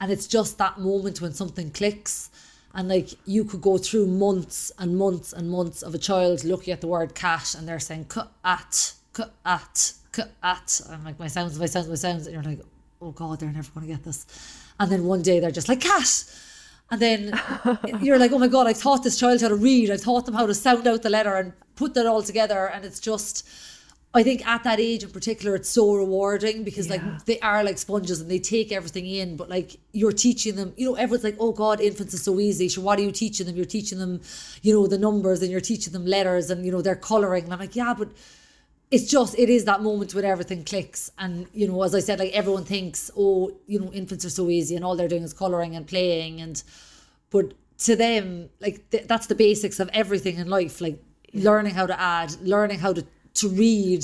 and 0.00 0.10
it's 0.10 0.26
just 0.26 0.58
that 0.58 0.78
moment 0.78 1.20
when 1.20 1.32
something 1.32 1.70
clicks, 1.70 2.29
and 2.74 2.88
like 2.88 3.10
you 3.26 3.44
could 3.44 3.60
go 3.60 3.78
through 3.78 4.06
months 4.06 4.70
and 4.78 4.96
months 4.96 5.32
and 5.32 5.50
months 5.50 5.82
of 5.82 5.94
a 5.94 5.98
child 5.98 6.44
looking 6.44 6.72
at 6.72 6.80
the 6.80 6.86
word 6.86 7.14
cat 7.14 7.54
and 7.54 7.68
they're 7.68 7.80
saying 7.80 8.04
cut 8.04 8.32
at, 8.44 8.92
cut 9.12 9.32
at, 9.44 9.92
cut 10.12 10.32
at, 10.42 10.80
I'm 10.90 11.04
like 11.04 11.18
my 11.18 11.26
sounds, 11.26 11.58
my 11.58 11.66
sounds, 11.66 11.88
my 11.88 11.94
sounds, 11.94 12.26
and 12.26 12.34
you're 12.34 12.44
like, 12.44 12.60
oh 13.02 13.10
God, 13.10 13.40
they're 13.40 13.50
never 13.50 13.70
going 13.72 13.86
to 13.86 13.92
get 13.92 14.04
this, 14.04 14.26
and 14.78 14.90
then 14.90 15.04
one 15.04 15.22
day 15.22 15.40
they're 15.40 15.50
just 15.50 15.68
like 15.68 15.80
cat. 15.80 16.24
And 16.92 17.00
then 17.00 17.40
you're 18.00 18.18
like, 18.18 18.32
oh 18.32 18.38
my 18.38 18.48
God, 18.48 18.66
I've 18.66 18.80
taught 18.80 19.04
this 19.04 19.18
child 19.18 19.40
how 19.40 19.48
to 19.48 19.54
read. 19.54 19.90
I've 19.90 20.02
taught 20.02 20.26
them 20.26 20.34
how 20.34 20.46
to 20.46 20.54
sound 20.54 20.88
out 20.88 21.02
the 21.02 21.10
letter 21.10 21.36
and 21.36 21.52
put 21.76 21.94
that 21.94 22.06
all 22.06 22.22
together. 22.22 22.66
And 22.66 22.84
it's 22.84 22.98
just, 22.98 23.48
I 24.12 24.24
think 24.24 24.44
at 24.44 24.64
that 24.64 24.80
age 24.80 25.04
in 25.04 25.10
particular, 25.10 25.54
it's 25.54 25.68
so 25.68 25.94
rewarding 25.94 26.64
because 26.64 26.88
Yeah. 26.88 26.94
like 26.94 27.24
they 27.26 27.38
are 27.40 27.62
like 27.62 27.78
sponges 27.78 28.20
and 28.20 28.28
they 28.28 28.40
take 28.40 28.72
everything 28.72 29.06
in. 29.06 29.36
But 29.36 29.48
like 29.48 29.76
you're 29.92 30.10
teaching 30.12 30.56
them, 30.56 30.72
you 30.76 30.86
know, 30.88 30.94
everyone's 30.96 31.22
like, 31.22 31.36
oh 31.38 31.52
God, 31.52 31.80
infants 31.80 32.12
is 32.14 32.22
so 32.24 32.40
easy. 32.40 32.68
So 32.68 32.80
what 32.80 32.98
are 32.98 33.02
you 33.02 33.12
teaching 33.12 33.46
them? 33.46 33.54
You're 33.54 33.64
teaching 33.64 33.98
them, 33.98 34.20
you 34.62 34.74
know, 34.74 34.88
the 34.88 34.98
numbers 34.98 35.42
and 35.42 35.50
you're 35.50 35.60
teaching 35.60 35.92
them 35.92 36.06
letters 36.06 36.50
and, 36.50 36.66
you 36.66 36.72
know, 36.72 36.82
they're 36.82 36.96
coloring. 36.96 37.44
And 37.44 37.52
I'm 37.52 37.60
like, 37.60 37.76
yeah, 37.76 37.94
but 37.96 38.10
it's 38.90 39.08
just 39.08 39.38
it 39.38 39.48
is 39.48 39.64
that 39.66 39.80
moment 39.82 40.12
when 40.14 40.24
everything 40.24 40.64
clicks 40.64 41.12
and 41.16 41.46
you 41.52 41.68
know 41.68 41.80
as 41.84 41.94
i 41.94 42.00
said 42.00 42.18
like 42.18 42.32
everyone 42.32 42.64
thinks 42.64 43.08
oh 43.16 43.56
you 43.68 43.78
know 43.78 43.92
infants 43.92 44.24
are 44.24 44.30
so 44.30 44.48
easy 44.50 44.74
and 44.74 44.84
all 44.84 44.96
they're 44.96 45.06
doing 45.06 45.22
is 45.22 45.32
coloring 45.32 45.76
and 45.76 45.86
playing 45.86 46.40
and 46.40 46.64
but 47.30 47.54
to 47.78 47.94
them 47.94 48.50
like 48.60 48.90
th- 48.90 49.06
that's 49.06 49.28
the 49.28 49.34
basics 49.36 49.78
of 49.78 49.88
everything 49.92 50.38
in 50.38 50.48
life 50.48 50.80
like 50.80 51.00
learning 51.34 51.72
how 51.72 51.86
to 51.86 52.00
add 52.00 52.34
learning 52.42 52.80
how 52.80 52.92
to 52.92 53.06
to 53.40 53.48
read 53.48 54.02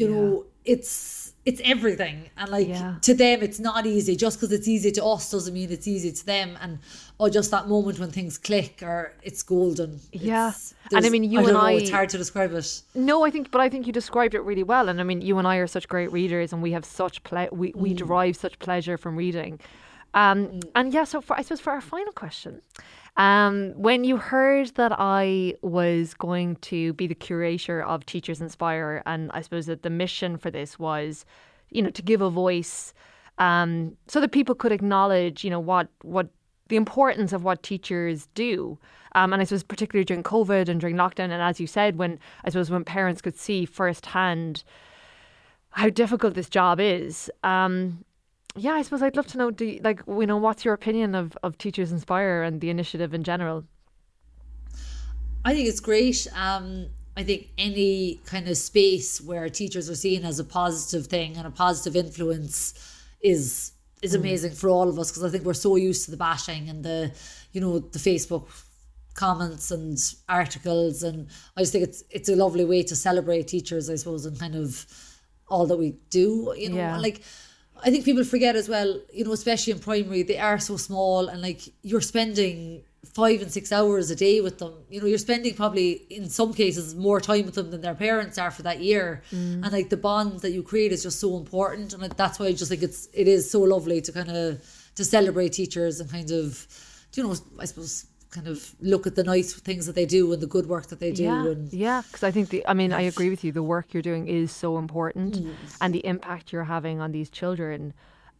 you 0.00 0.08
know 0.08 0.44
it's 0.64 1.32
it's 1.44 1.60
everything 1.64 2.16
and 2.36 2.48
like 2.50 2.66
Yeah. 2.68 2.96
to 3.08 3.14
them 3.14 3.40
it's 3.46 3.60
not 3.60 3.86
easy 3.86 4.14
just 4.16 4.34
because 4.38 4.52
it's 4.58 4.66
easy 4.66 4.90
to 4.98 5.04
us 5.04 5.30
doesn't 5.30 5.54
mean 5.54 5.70
it's 5.70 5.86
easy 5.86 6.10
to 6.20 6.26
them 6.26 6.58
and 6.62 6.72
or 7.20 7.30
just 7.30 7.50
that 7.52 7.68
moment 7.68 7.98
when 8.00 8.10
things 8.10 8.36
click 8.36 8.74
or 8.82 8.98
it's 9.22 9.42
golden 9.44 10.00
Yeah. 10.12 10.48
It's- 10.48 10.74
And 10.92 11.06
I 11.06 11.08
mean, 11.08 11.24
you 11.24 11.38
don't 11.38 11.50
and 11.50 11.54
know, 11.54 11.60
I- 11.70 11.72
it's 11.80 11.90
hard 11.98 12.08
to 12.14 12.18
describe 12.18 12.52
it 12.52 12.82
No, 12.94 13.24
I 13.26 13.30
think, 13.30 13.50
but 13.52 13.60
I 13.60 13.68
think 13.68 13.86
you 13.86 13.92
described 13.92 14.34
it 14.34 14.42
really 14.50 14.62
well. 14.74 14.88
And 14.90 15.00
I 15.00 15.04
mean, 15.04 15.20
you 15.22 15.38
and 15.38 15.46
I 15.46 15.56
are 15.62 15.66
such 15.76 15.86
great 15.88 16.10
readers, 16.12 16.52
and 16.52 16.60
we 16.66 16.72
have 16.72 16.84
such 16.84 17.22
ple- 17.28 17.48
we 17.60 17.72
we 17.84 17.90
mm. 17.92 17.96
derive 17.96 18.34
such 18.44 18.58
pleasure 18.66 18.96
from 18.98 19.12
reading. 19.16 19.52
Um, 20.16 20.60
and 20.74 20.94
yeah, 20.94 21.04
so 21.04 21.20
for 21.20 21.36
I 21.38 21.42
suppose 21.42 21.60
for 21.60 21.72
our 21.74 21.82
final 21.82 22.12
question, 22.12 22.62
um, 23.18 23.72
when 23.76 24.02
you 24.02 24.16
heard 24.16 24.68
that 24.76 24.92
I 24.98 25.54
was 25.60 26.14
going 26.14 26.56
to 26.56 26.94
be 26.94 27.06
the 27.06 27.14
curator 27.14 27.82
of 27.82 28.06
Teachers 28.06 28.40
Inspire, 28.40 29.02
and 29.04 29.30
I 29.32 29.42
suppose 29.42 29.66
that 29.66 29.82
the 29.82 29.90
mission 29.90 30.38
for 30.38 30.50
this 30.50 30.78
was, 30.78 31.26
you 31.70 31.82
know, 31.82 31.90
to 31.90 32.02
give 32.02 32.22
a 32.22 32.30
voice, 32.30 32.94
um, 33.36 33.94
so 34.08 34.18
that 34.22 34.32
people 34.32 34.54
could 34.54 34.72
acknowledge, 34.72 35.44
you 35.44 35.50
know, 35.50 35.60
what 35.60 35.88
what 36.00 36.28
the 36.68 36.76
importance 36.76 37.34
of 37.34 37.44
what 37.44 37.62
teachers 37.62 38.26
do. 38.34 38.78
Um, 39.14 39.34
and 39.34 39.42
I 39.42 39.44
suppose 39.44 39.62
particularly 39.62 40.04
during 40.06 40.22
COVID 40.22 40.70
and 40.70 40.80
during 40.80 40.96
lockdown, 40.96 41.30
and 41.30 41.42
as 41.42 41.60
you 41.60 41.66
said, 41.66 41.98
when 41.98 42.18
I 42.42 42.48
suppose 42.48 42.70
when 42.70 42.84
parents 42.84 43.20
could 43.20 43.36
see 43.36 43.66
firsthand 43.66 44.64
how 45.70 45.90
difficult 45.90 46.32
this 46.32 46.48
job 46.48 46.80
is. 46.80 47.30
Um, 47.44 48.02
yeah, 48.56 48.72
I 48.72 48.82
suppose 48.82 49.02
I'd 49.02 49.16
love 49.16 49.26
to 49.28 49.38
know, 49.38 49.50
do 49.50 49.64
you, 49.64 49.80
like, 49.82 50.00
you 50.06 50.26
know, 50.26 50.36
what's 50.36 50.64
your 50.64 50.74
opinion 50.74 51.14
of, 51.14 51.36
of 51.42 51.58
Teachers 51.58 51.92
Inspire 51.92 52.42
and 52.42 52.60
the 52.60 52.70
initiative 52.70 53.14
in 53.14 53.22
general? 53.24 53.64
I 55.44 55.54
think 55.54 55.68
it's 55.68 55.80
great. 55.80 56.26
Um, 56.34 56.88
I 57.16 57.22
think 57.22 57.48
any 57.56 58.20
kind 58.26 58.48
of 58.48 58.56
space 58.56 59.20
where 59.20 59.48
teachers 59.48 59.88
are 59.88 59.94
seen 59.94 60.24
as 60.24 60.38
a 60.38 60.44
positive 60.44 61.06
thing 61.06 61.36
and 61.36 61.46
a 61.46 61.50
positive 61.50 61.96
influence 61.96 62.74
is 63.20 63.72
is 64.02 64.14
amazing 64.14 64.52
for 64.52 64.68
all 64.68 64.88
of 64.90 64.98
us 64.98 65.10
because 65.10 65.24
I 65.24 65.30
think 65.30 65.44
we're 65.44 65.54
so 65.54 65.76
used 65.76 66.04
to 66.04 66.10
the 66.10 66.18
bashing 66.18 66.68
and 66.68 66.84
the, 66.84 67.12
you 67.52 67.60
know, 67.62 67.78
the 67.78 67.98
Facebook 67.98 68.46
comments 69.14 69.70
and 69.70 69.98
articles 70.28 71.02
and 71.02 71.28
I 71.56 71.60
just 71.62 71.72
think 71.72 71.84
it's 71.84 72.04
it's 72.10 72.28
a 72.28 72.36
lovely 72.36 72.66
way 72.66 72.82
to 72.82 72.94
celebrate 72.94 73.48
teachers, 73.48 73.88
I 73.88 73.94
suppose, 73.94 74.26
and 74.26 74.38
kind 74.38 74.54
of 74.54 74.84
all 75.48 75.66
that 75.66 75.78
we 75.78 75.94
do. 76.10 76.52
You 76.58 76.70
know, 76.70 76.76
Yeah. 76.76 76.98
like 76.98 77.22
I 77.84 77.90
think 77.90 78.04
people 78.04 78.24
forget 78.24 78.56
as 78.56 78.68
well, 78.68 79.00
you 79.12 79.24
know, 79.24 79.32
especially 79.32 79.72
in 79.72 79.78
primary, 79.78 80.22
they 80.22 80.38
are 80.38 80.58
so 80.58 80.76
small 80.76 81.28
and 81.28 81.42
like 81.42 81.62
you're 81.82 82.00
spending 82.00 82.82
five 83.14 83.40
and 83.40 83.50
six 83.50 83.72
hours 83.72 84.10
a 84.10 84.16
day 84.16 84.40
with 84.40 84.58
them. 84.58 84.74
You 84.90 85.00
know, 85.00 85.06
you're 85.06 85.18
spending 85.18 85.54
probably 85.54 85.92
in 86.10 86.28
some 86.28 86.52
cases 86.52 86.94
more 86.94 87.20
time 87.20 87.46
with 87.46 87.54
them 87.54 87.70
than 87.70 87.80
their 87.80 87.94
parents 87.94 88.38
are 88.38 88.50
for 88.50 88.62
that 88.62 88.80
year. 88.80 89.22
Mm. 89.30 89.62
And 89.62 89.72
like 89.72 89.90
the 89.90 89.96
bond 89.96 90.40
that 90.40 90.50
you 90.50 90.62
create 90.62 90.92
is 90.92 91.02
just 91.02 91.20
so 91.20 91.36
important. 91.36 91.92
And 91.92 92.02
like, 92.02 92.16
that's 92.16 92.38
why 92.38 92.46
I 92.46 92.52
just 92.52 92.70
think 92.70 92.82
it's 92.82 93.08
it 93.12 93.28
is 93.28 93.50
so 93.50 93.60
lovely 93.60 94.00
to 94.00 94.12
kind 94.12 94.30
of 94.30 94.62
to 94.96 95.04
celebrate 95.04 95.52
teachers 95.52 96.00
and 96.00 96.10
kind 96.10 96.30
of 96.30 96.66
you 97.14 97.22
know, 97.22 97.34
I 97.58 97.64
suppose 97.64 98.06
kind 98.36 98.48
of 98.54 98.58
look 98.92 99.04
at 99.10 99.14
the 99.18 99.24
nice 99.34 99.50
things 99.68 99.82
that 99.86 99.94
they 99.98 100.06
do 100.18 100.20
and 100.32 100.40
the 100.46 100.50
good 100.56 100.66
work 100.74 100.86
that 100.90 101.00
they 101.04 101.12
do 101.20 101.22
yeah, 101.30 101.46
and 101.52 101.72
yeah, 101.86 101.98
because 102.06 102.22
I 102.28 102.30
think 102.34 102.46
the, 102.52 102.60
I 102.72 102.74
mean, 102.80 102.92
I 103.00 103.02
agree 103.12 103.30
with 103.34 103.42
you. 103.44 103.50
The 103.60 103.62
work 103.74 103.86
you're 103.92 104.08
doing 104.12 104.24
is 104.40 104.48
so 104.64 104.68
important, 104.84 105.32
Mm. 105.36 105.54
and 105.82 105.88
the 105.98 106.04
impact 106.12 106.44
you're 106.52 106.70
having 106.76 106.96
on 107.04 107.10
these 107.16 107.28
children, 107.40 107.80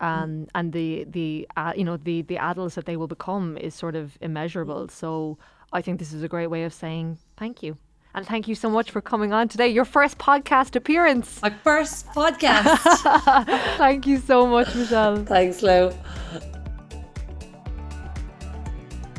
um, 0.09 0.31
and 0.59 0.67
the 0.79 0.89
the 1.19 1.29
uh, 1.61 1.73
you 1.79 1.85
know 1.89 1.97
the 2.09 2.17
the 2.33 2.39
adults 2.51 2.75
that 2.77 2.85
they 2.89 2.97
will 3.01 3.13
become 3.19 3.57
is 3.67 3.73
sort 3.85 3.97
of 4.03 4.05
immeasurable. 4.21 4.83
So 5.03 5.11
I 5.79 5.81
think 5.85 5.95
this 6.03 6.13
is 6.13 6.23
a 6.23 6.29
great 6.35 6.51
way 6.55 6.63
of 6.69 6.73
saying 6.83 7.07
thank 7.43 7.63
you, 7.65 7.73
and 8.15 8.23
thank 8.33 8.45
you 8.51 8.55
so 8.55 8.69
much 8.77 8.89
for 8.95 9.01
coming 9.13 9.33
on 9.39 9.45
today. 9.55 9.69
Your 9.79 9.87
first 9.99 10.15
podcast 10.19 10.77
appearance. 10.81 11.29
my 11.43 11.53
first 11.69 12.07
podcast. 12.21 12.83
thank 13.85 14.07
you 14.11 14.19
so 14.31 14.47
much, 14.55 14.69
Michelle. 14.75 15.25
Thanks, 15.25 15.63
Lou. 15.63 15.91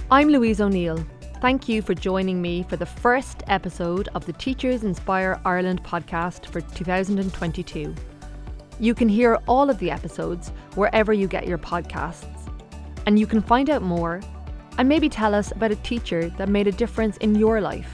I'm 0.09 0.29
Louise 0.29 0.61
O'Neill. 0.61 1.05
Thank 1.41 1.67
you 1.67 1.81
for 1.81 1.93
joining 1.93 2.41
me 2.41 2.63
for 2.63 2.77
the 2.77 2.85
first 2.85 3.43
episode 3.47 4.07
of 4.15 4.25
the 4.25 4.31
Teachers 4.31 4.85
Inspire 4.85 5.37
Ireland 5.43 5.83
podcast 5.83 6.45
for 6.45 6.61
2022. 6.61 7.93
You 8.79 8.95
can 8.95 9.09
hear 9.09 9.37
all 9.49 9.69
of 9.69 9.77
the 9.79 9.91
episodes 9.91 10.53
wherever 10.75 11.11
you 11.11 11.27
get 11.27 11.45
your 11.45 11.57
podcasts. 11.57 12.49
And 13.05 13.19
you 13.19 13.27
can 13.27 13.41
find 13.41 13.69
out 13.69 13.81
more 13.81 14.21
and 14.77 14.87
maybe 14.87 15.09
tell 15.09 15.35
us 15.35 15.51
about 15.51 15.71
a 15.71 15.75
teacher 15.77 16.29
that 16.37 16.47
made 16.47 16.67
a 16.67 16.71
difference 16.71 17.17
in 17.17 17.35
your 17.35 17.59
life 17.59 17.93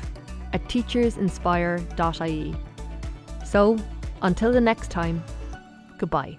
at 0.53 0.63
teachersinspire.ie. 0.65 2.55
So, 3.43 3.77
until 4.21 4.51
the 4.51 4.61
next 4.61 4.91
time, 4.91 5.23
goodbye. 5.97 6.37